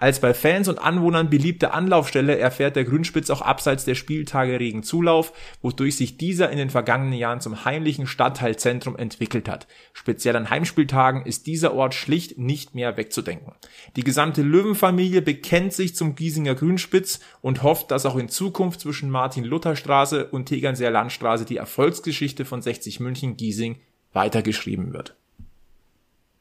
[0.00, 4.82] Als bei Fans und Anwohnern beliebte Anlaufstelle erfährt der Grünspitz auch abseits der Spieltage regen
[4.82, 9.66] Zulauf, wodurch sich dieser in den vergangenen Jahren zum heimlichen Stadtteilzentrum entwickelt hat.
[9.92, 13.52] Speziell an Heimspieltagen ist dieser Ort schlicht nicht mehr wegzudenken.
[13.96, 19.10] Die gesamte Löwenfamilie bekennt sich zum Giesinger Grünspitz und hofft, dass auch in Zukunft zwischen
[19.10, 23.76] Martin-Luther-Straße und Tegernseer Landstraße die Erfolgsgeschichte von 60 München Giesing
[24.14, 25.14] weitergeschrieben wird.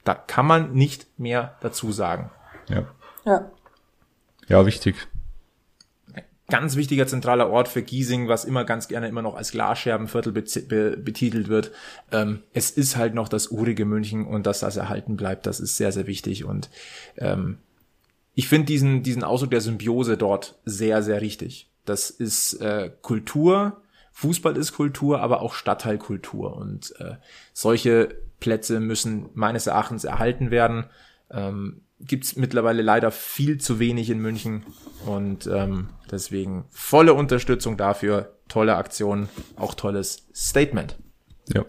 [0.06, 2.32] Da kann man nicht mehr dazu sagen.
[2.70, 2.88] Ja.
[3.26, 3.52] Ja.
[4.48, 4.96] Ja, wichtig.
[6.50, 10.42] Ganz wichtiger zentraler Ort für Giesing, was immer ganz gerne immer noch als Glasscherbenviertel be
[10.42, 11.72] be betitelt wird.
[12.12, 15.78] Ähm, es ist halt noch das urige München und dass das erhalten bleibt, das ist
[15.78, 16.46] sehr, sehr wichtig.
[16.46, 16.72] Und
[17.18, 17.60] ähm,
[18.34, 21.70] ich finde diesen, diesen Ausdruck der Symbiose dort sehr, sehr richtig.
[21.86, 23.82] Das ist äh, Kultur,
[24.14, 26.56] Fußball ist Kultur, aber auch Stadtteilkultur.
[26.58, 27.16] Und äh,
[27.54, 28.10] solche
[28.40, 30.86] Plätze müssen meines Erachtens erhalten werden.
[31.30, 34.64] Ähm, gibt's mittlerweile leider viel zu wenig in München
[35.06, 40.98] und ähm, deswegen volle Unterstützung dafür, tolle Aktion, auch tolles Statement.
[41.54, 41.66] Ja.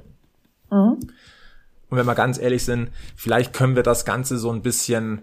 [1.91, 5.23] Und wenn wir ganz ehrlich sind, vielleicht können wir das Ganze so ein bisschen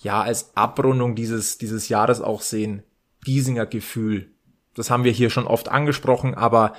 [0.00, 2.82] ja als Abrundung dieses dieses Jahres auch sehen.
[3.24, 4.30] Giesinger Gefühl.
[4.74, 6.72] Das haben wir hier schon oft angesprochen, aber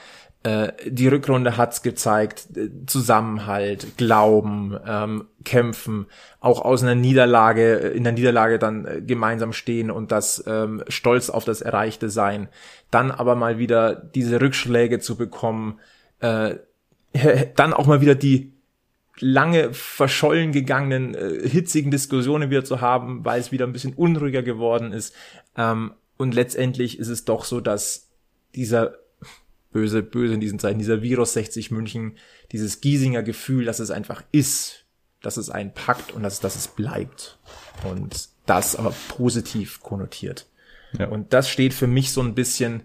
[0.43, 6.05] äh, die Rückrunde hat's gezeigt, äh, Zusammenhalt, Glauben, ähm, Kämpfen,
[6.39, 11.29] auch aus einer Niederlage, äh, in der Niederlage dann gemeinsam stehen und das ähm, Stolz
[11.29, 12.47] auf das Erreichte sein.
[12.89, 15.79] Dann aber mal wieder diese Rückschläge zu bekommen,
[16.21, 16.55] äh,
[17.55, 18.53] dann auch mal wieder die
[19.19, 24.43] lange verschollen gegangenen, äh, hitzigen Diskussionen wieder zu haben, weil es wieder ein bisschen unruhiger
[24.43, 25.13] geworden ist.
[25.57, 28.09] Ähm, und letztendlich ist es doch so, dass
[28.55, 28.93] dieser
[29.71, 32.17] böse, böse in diesen Zeiten, dieser Virus 60 München,
[32.51, 34.85] dieses Giesinger Gefühl, dass es einfach ist,
[35.21, 37.37] dass es einen packt und dass, dass es bleibt.
[37.89, 40.47] Und das aber positiv konnotiert.
[40.97, 41.07] Ja.
[41.07, 42.83] Und das steht für mich so ein bisschen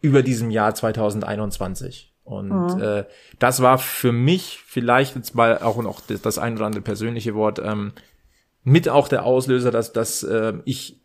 [0.00, 2.12] über diesem Jahr 2021.
[2.24, 2.82] Und Mhm.
[2.82, 3.04] äh,
[3.38, 7.34] das war für mich vielleicht jetzt mal auch noch das, das ein oder andere persönliche
[7.34, 7.92] Wort ähm,
[8.62, 11.00] mit auch der Auslöser, dass, dass äh, ich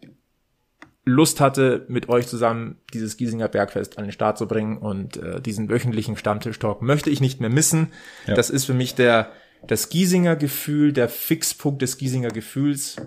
[1.08, 5.42] Lust hatte, mit euch zusammen dieses Giesinger Bergfest an den Start zu bringen und äh,
[5.42, 7.94] diesen wöchentlichen Stammtisch-Talk möchte ich nicht mehr missen.
[8.26, 8.34] Ja.
[8.34, 9.32] Das ist für mich der
[9.66, 12.98] das Giesinger Gefühl, der Fixpunkt des Giesinger Gefühls.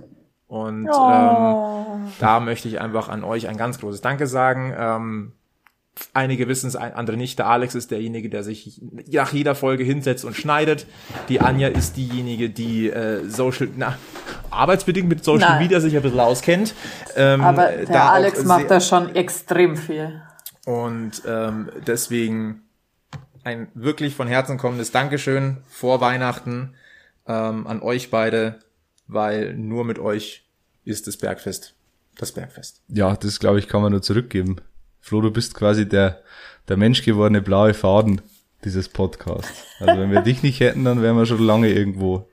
[0.46, 4.74] Und ähm, da möchte ich einfach an euch ein ganz großes Danke sagen.
[4.76, 5.32] Ähm,
[6.14, 7.38] einige wissen es, andere nicht.
[7.38, 8.80] Der Alex ist derjenige, der sich
[9.10, 10.86] nach jeder Folge hinsetzt und schneidet.
[11.28, 13.98] Die Anja ist diejenige, die äh, Social, na,
[14.50, 15.62] arbeitsbedingt mit Social Nein.
[15.62, 16.74] Media sich ein bisschen auskennt.
[17.16, 20.22] Ähm, Aber der Alex macht da schon extrem viel.
[20.66, 22.62] und ähm, deswegen
[23.44, 26.74] ein wirklich von Herzen kommendes Dankeschön vor Weihnachten
[27.26, 28.60] ähm, an euch beide,
[29.06, 30.46] weil nur mit euch
[30.84, 31.74] ist das Bergfest
[32.20, 32.82] das Bergfest.
[32.88, 34.56] Ja, das glaube ich, kann man nur zurückgeben.
[35.00, 36.22] Flo, du bist quasi der,
[36.68, 38.20] der menschgewordene blaue Faden
[38.64, 39.64] dieses Podcasts.
[39.80, 42.28] Also wenn wir dich nicht hätten, dann wären wir schon lange irgendwo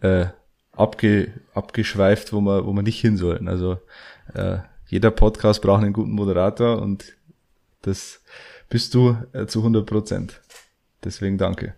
[0.00, 0.26] äh,
[0.72, 3.48] abge, abgeschweift, wo wir, wo wir nicht hin sollten.
[3.48, 3.78] Also
[4.34, 7.16] äh, jeder Podcast braucht einen guten Moderator und
[7.82, 8.20] das
[8.68, 10.40] bist du äh, zu 100 Prozent.
[11.04, 11.74] Deswegen danke.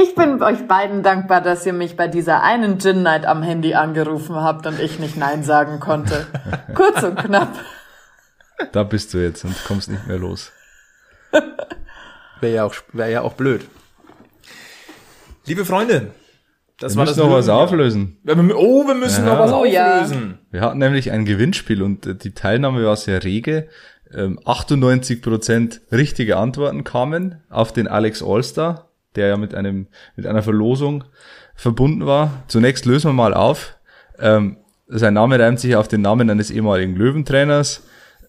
[0.00, 3.74] Ich bin euch beiden dankbar, dass ihr mich bei dieser einen Gin Night am Handy
[3.74, 6.26] angerufen habt und ich nicht Nein sagen konnte.
[6.74, 7.54] Kurz und knapp.
[8.72, 10.52] Da bist du jetzt und kommst nicht mehr los.
[12.40, 13.62] Wäre ja auch wäre ja auch blöd.
[15.46, 16.12] Liebe Freunde,
[16.78, 18.18] das Wir war müssen das noch was auflösen.
[18.26, 19.32] Oh, wir müssen Ja.
[19.34, 20.38] noch was Oh auflösen.
[20.50, 23.68] Wir hatten nämlich ein Gewinnspiel und äh, die Teilnahme war sehr rege.
[24.14, 29.86] Ähm, 98% richtige Antworten kamen auf den Alex Allstar, der ja mit einem
[30.16, 31.04] mit einer Verlosung
[31.54, 32.42] verbunden war.
[32.48, 33.76] Zunächst lösen wir mal auf.
[34.18, 34.58] Ähm,
[34.88, 37.82] sein Name reimt sich auf den Namen eines ehemaligen Löwentrainers.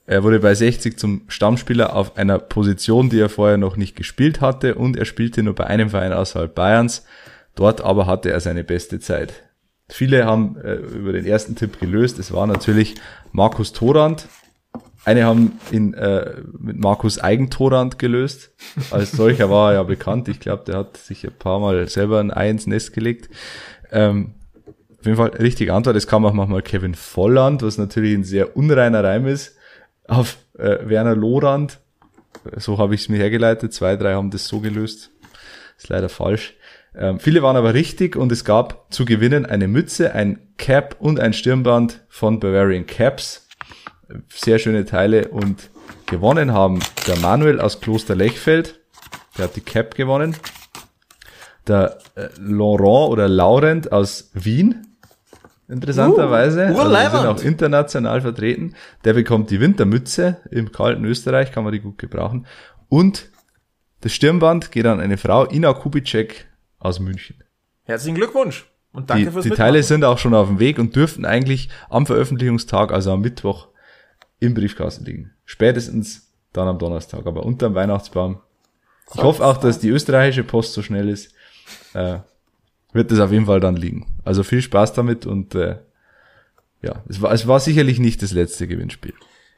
[0.05, 4.41] Er wurde bei 60 zum Stammspieler auf einer Position, die er vorher noch nicht gespielt
[4.41, 7.05] hatte und er spielte nur bei einem Verein außerhalb Bayerns.
[7.55, 9.43] Dort aber hatte er seine beste Zeit.
[9.89, 12.19] Viele haben äh, über den ersten Tipp gelöst.
[12.19, 12.95] Es war natürlich
[13.31, 14.27] Markus Torand.
[15.05, 18.51] Eine haben ihn äh, mit Markus Eigentorand gelöst.
[18.91, 20.27] Als solcher war er ja bekannt.
[20.29, 23.29] Ich glaube, der hat sich ein paar Mal selber ein Ei ins Nest gelegt.
[23.91, 24.35] Ähm,
[24.99, 25.97] auf jeden Fall richtige Antwort.
[25.97, 29.57] Es kam auch manchmal Kevin Volland, was natürlich ein sehr unreiner Reim ist,
[30.07, 31.79] auf äh, Werner Lorand.
[32.57, 33.73] So habe ich es mir hergeleitet.
[33.73, 35.11] Zwei, drei haben das so gelöst.
[35.77, 36.55] Ist leider falsch.
[36.95, 41.19] Ähm, viele waren aber richtig und es gab zu gewinnen eine Mütze, ein Cap und
[41.19, 43.47] ein Stirnband von Bavarian Caps.
[44.29, 45.69] Sehr schöne Teile und
[46.05, 48.79] gewonnen haben der Manuel aus Kloster Lechfeld,
[49.37, 50.35] der hat die Cap gewonnen.
[51.67, 54.92] Der äh, Laurent oder Laurent aus Wien,
[55.67, 56.73] interessanterweise.
[56.73, 58.75] Uh, also die sind auch international vertreten.
[59.03, 62.45] Der bekommt die Wintermütze im kalten Österreich, kann man die gut gebrauchen.
[62.89, 63.29] Und
[64.01, 66.47] das Stirnband geht an eine Frau, Ina Kubitschek
[66.79, 67.37] aus München.
[67.83, 68.69] Herzlichen Glückwunsch.
[68.91, 69.71] Und danke Die, fürs die Mitmachen.
[69.71, 73.69] Teile sind auch schon auf dem Weg und dürften eigentlich am Veröffentlichungstag, also am Mittwoch,
[74.39, 75.31] im Briefkasten liegen.
[75.45, 78.39] Spätestens dann am Donnerstag, aber unterm Weihnachtsbaum.
[79.15, 81.33] Ich hoffe auch, dass die österreichische Post so schnell ist.
[81.93, 82.19] Äh,
[82.93, 84.05] wird das auf jeden Fall dann liegen.
[84.23, 85.77] Also viel Spaß damit und äh,
[86.81, 89.13] ja, es war, es war sicherlich nicht das letzte Gewinnspiel.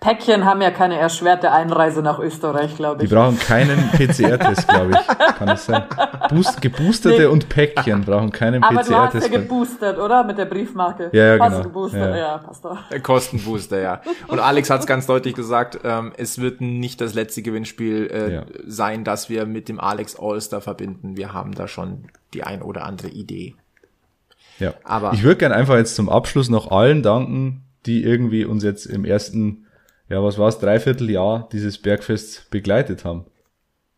[0.06, 3.12] Päckchen haben ja keine erschwerte Einreise nach Österreich, glaube Die ich.
[3.12, 5.18] brauchen keinen PCR-Test, glaube ich.
[5.36, 5.84] Kann das sein?
[6.30, 7.26] Boost, geboosterte Nee.
[7.26, 9.32] und Päckchen brauchen keinen Aber du hast ja PCR-Test.
[9.32, 10.24] geboostert, oder?
[10.24, 11.10] Mit der Briefmarke.
[11.12, 11.64] Ja, ja, Hast genau.
[11.64, 12.16] geboostert?
[12.16, 12.18] Ja.
[12.18, 12.92] Ja, passt doch.
[12.92, 14.02] Äh, Kostenbooster, ja.
[14.28, 18.34] Und Alex hat es ganz deutlich gesagt, ähm, es wird nicht das letzte Gewinnspiel äh,
[18.36, 18.44] Ja.
[18.66, 21.18] sein, das wir mit dem Alex Allstar verbinden.
[21.18, 23.56] Wir haben da schon die ein oder andere Idee.
[24.60, 24.74] Ja.
[24.84, 28.86] Aber- ich würde gerne einfach jetzt zum Abschluss noch allen danken, die irgendwie uns jetzt
[28.86, 29.65] im ersten,
[30.10, 33.26] ja, was war's, Dreivierteljahr dieses Bergfest begleitet haben.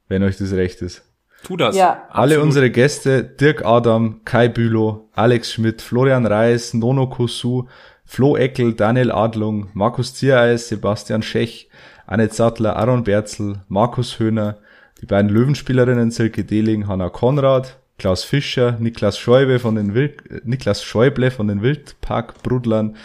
[0.07, 1.03] Wenn euch das recht ist.
[1.43, 1.75] Tu das.
[1.75, 2.07] Ja.
[2.09, 2.43] Alle Absolut.
[2.43, 7.67] unsere Gäste, Dirk Adam, Kai Bülow, Alex Schmidt, Florian Reis, Nono Kosu,
[8.05, 11.69] Flo Eckel, Daniel Adlung, Markus Ziereis, Sebastian Schech,
[12.05, 14.57] Annette Sattler, Aaron Berzel, Markus Höhner,
[15.01, 20.41] die beiden Löwenspielerinnen Silke Dehling, Hanna Konrad, Klaus Fischer, Niklas Schäuble von den Wild, äh,
[20.45, 22.95] Niklas Schäuble von den Wildparkbrudlern,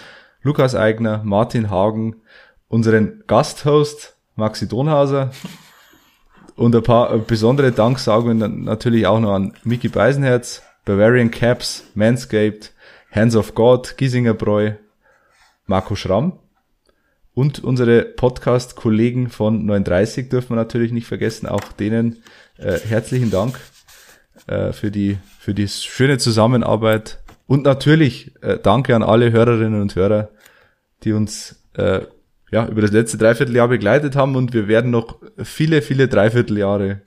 [0.42, 2.16] Lukas Eigner, Martin Hagen,
[2.72, 5.30] unseren Gasthost Maxi Donhauser,
[6.56, 12.72] und ein paar äh, besondere Danksagungen natürlich auch noch an Mickey Beisenherz, Bavarian Caps, Manscaped,
[13.10, 14.72] Hands of God, Giesinger Bräu,
[15.66, 16.38] Marco Schramm.
[17.34, 21.46] Und unsere Podcast-Kollegen von 39 dürfen wir natürlich nicht vergessen.
[21.46, 22.22] Auch denen
[22.58, 23.58] äh, herzlichen Dank
[24.46, 27.22] äh, für die für die schöne Zusammenarbeit.
[27.46, 30.28] Und natürlich äh, danke an alle Hörerinnen und Hörer,
[31.04, 32.02] die uns äh,
[32.52, 37.00] ja über das letzte Dreivierteljahr begleitet haben und wir werden noch viele viele Dreivierteljahre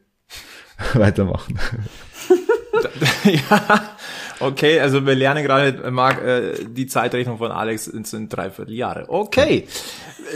[0.94, 1.58] weitermachen.
[3.24, 3.96] ja,
[4.40, 9.06] okay, also wir lernen gerade, Marc, äh, die Zeitrechnung von Alex sind, sind dreiviertel Jahre.
[9.08, 9.68] Okay,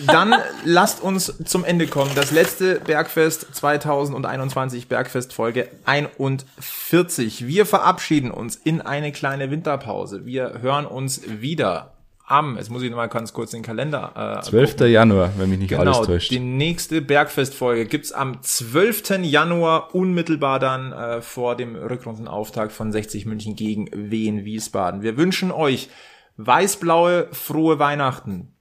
[0.08, 0.36] dann
[0.66, 2.12] lasst uns zum Ende kommen.
[2.16, 7.48] Das letzte Bergfest 2021, Bergfest Folge 41.
[7.48, 10.26] Wir verabschieden uns in eine kleine Winterpause.
[10.26, 11.94] Wir hören uns wieder
[12.30, 14.82] am, jetzt muss ich mal ganz kurz den Kalender äh, 12.
[14.82, 16.32] Januar, wenn mich nicht alles Genau, täuscht.
[16.32, 19.24] die nächste Bergfestfolge gibt's am 12.
[19.24, 25.02] Januar, unmittelbar dann äh, vor dem Rückrundenauftakt von 60 München gegen Wien Wiesbaden.
[25.02, 25.90] Wir wünschen euch
[26.38, 28.54] weißblaue, frohe Weihnachten,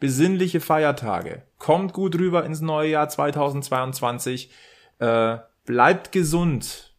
[0.00, 4.50] besinnliche Feiertage, kommt gut rüber ins neue Jahr 2022,
[4.98, 6.94] äh, bleibt gesund,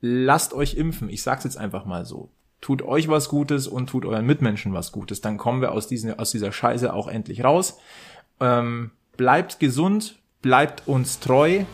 [0.00, 2.30] lasst euch impfen, ich sag's jetzt einfach mal so.
[2.62, 5.20] Tut euch was Gutes und tut euren Mitmenschen was Gutes.
[5.20, 7.78] Dann kommen wir aus, diesen, aus dieser Scheiße auch endlich raus.
[8.40, 11.64] Ähm, bleibt gesund, bleibt uns treu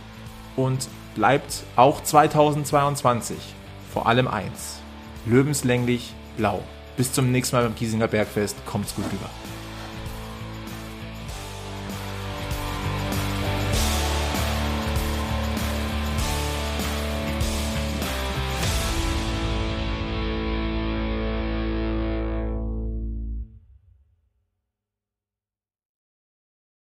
[0.57, 3.37] und bleibt auch 2022
[3.93, 4.81] vor allem eins.
[5.27, 6.63] Löwenslänglich blau.
[6.97, 8.57] Bis zum nächsten Mal beim Kiesinger Bergfest.
[8.65, 9.29] Kommt's gut rüber.